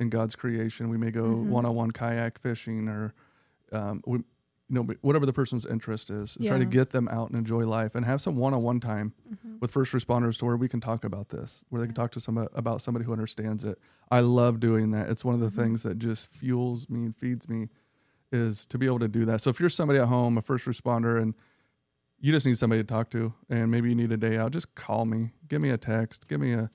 in 0.00 0.08
God's 0.10 0.34
creation. 0.36 0.88
We 0.88 0.96
may 0.98 1.10
go 1.10 1.34
one 1.34 1.66
on 1.66 1.74
one 1.74 1.90
kayak 1.90 2.38
fishing 2.38 2.88
or, 2.88 3.14
um, 3.72 4.02
we, 4.06 4.20
you 4.70 4.74
know, 4.74 4.94
whatever 5.00 5.24
the 5.26 5.32
person's 5.32 5.64
interest 5.64 6.10
is. 6.10 6.36
and 6.36 6.46
Try 6.46 6.58
to 6.58 6.64
get 6.66 6.90
them 6.90 7.08
out 7.08 7.30
and 7.30 7.38
enjoy 7.38 7.66
life 7.66 7.94
and 7.94 8.04
have 8.04 8.20
some 8.20 8.36
one 8.36 8.52
on 8.54 8.62
one 8.62 8.80
time 8.80 9.14
Mm-hmm. 9.32 9.56
with 9.60 9.70
first 9.70 9.92
responders 9.92 10.38
to 10.38 10.44
where 10.44 10.56
we 10.56 10.68
can 10.68 10.80
talk 10.80 11.04
about 11.04 11.28
this, 11.30 11.64
where 11.68 11.80
they 11.80 11.86
can 11.86 11.94
talk 11.94 12.10
to 12.12 12.20
some 12.20 12.36
about 12.54 12.80
somebody 12.82 13.04
who 13.04 13.12
understands 13.12 13.64
it. 13.64 13.78
I 14.10 14.20
love 14.20 14.60
doing 14.60 14.90
that. 14.92 15.08
It's 15.10 15.24
one 15.24 15.34
of 15.34 15.40
the 15.40 15.48
Mhm. 15.50 15.64
things 15.64 15.82
that 15.84 15.98
just 15.98 16.28
fuels 16.28 16.88
me 16.88 17.04
and 17.06 17.16
feeds 17.16 17.48
me 17.48 17.68
is 18.32 18.64
to 18.66 18.78
be 18.78 18.86
able 18.86 18.98
to 19.00 19.08
do 19.08 19.24
that. 19.24 19.40
So 19.40 19.50
if 19.50 19.58
you're 19.60 19.68
somebody 19.70 19.98
at 19.98 20.08
home, 20.08 20.36
a 20.38 20.42
first 20.42 20.66
responder, 20.66 21.20
and 21.20 21.34
you 22.20 22.32
just 22.32 22.46
need 22.46 22.58
somebody 22.58 22.82
to 22.82 22.86
talk 22.86 23.10
to, 23.10 23.32
and 23.48 23.70
maybe 23.70 23.88
you 23.88 23.94
need 23.94 24.12
a 24.12 24.16
day 24.16 24.36
out, 24.36 24.52
just 24.52 24.74
call 24.74 25.04
me, 25.06 25.32
give 25.48 25.60
me 25.62 25.70
a 25.70 25.78
text, 25.78 26.26
give 26.28 26.40
me 26.40 26.52
a 26.52 26.70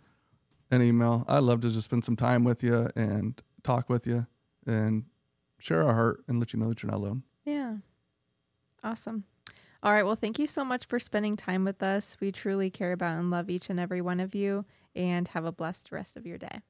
an 0.72 0.82
email. 0.82 1.24
I 1.28 1.38
love 1.40 1.62
to 1.62 1.70
just 1.70 1.86
spend 1.86 2.04
some 2.04 2.16
time 2.16 2.44
with 2.44 2.64
you 2.64 2.90
and 2.96 3.40
talk 3.62 3.90
with 3.90 4.08
you 4.08 4.26
and 4.66 5.06
share 5.60 5.84
our 5.84 5.94
heart 5.94 6.24
and 6.28 6.40
let 6.40 6.54
you 6.54 6.60
know 6.60 6.70
that 6.70 6.82
you're 6.82 6.90
not 6.92 6.98
alone. 6.98 7.22
Yeah. 7.46 7.78
Awesome. 8.84 9.24
All 9.84 9.94
right. 9.94 10.06
Well, 10.06 10.16
thank 10.16 10.40
you 10.40 10.48
so 10.48 10.66
much 10.66 10.86
for 10.86 11.00
spending 11.00 11.38
time 11.38 11.64
with 11.66 11.84
us. 11.84 12.18
We 12.20 12.32
truly 12.32 12.70
care 12.70 12.94
about 12.94 13.20
and 13.20 13.32
love 13.32 13.50
each 13.50 13.70
and 13.70 13.80
every 13.80 14.02
one 14.02 14.20
of 14.20 14.36
you, 14.36 14.66
and 14.96 15.28
have 15.30 15.46
a 15.46 15.52
blessed 15.52 15.92
rest 15.92 16.18
of 16.18 16.26
your 16.26 16.38
day. 16.38 16.62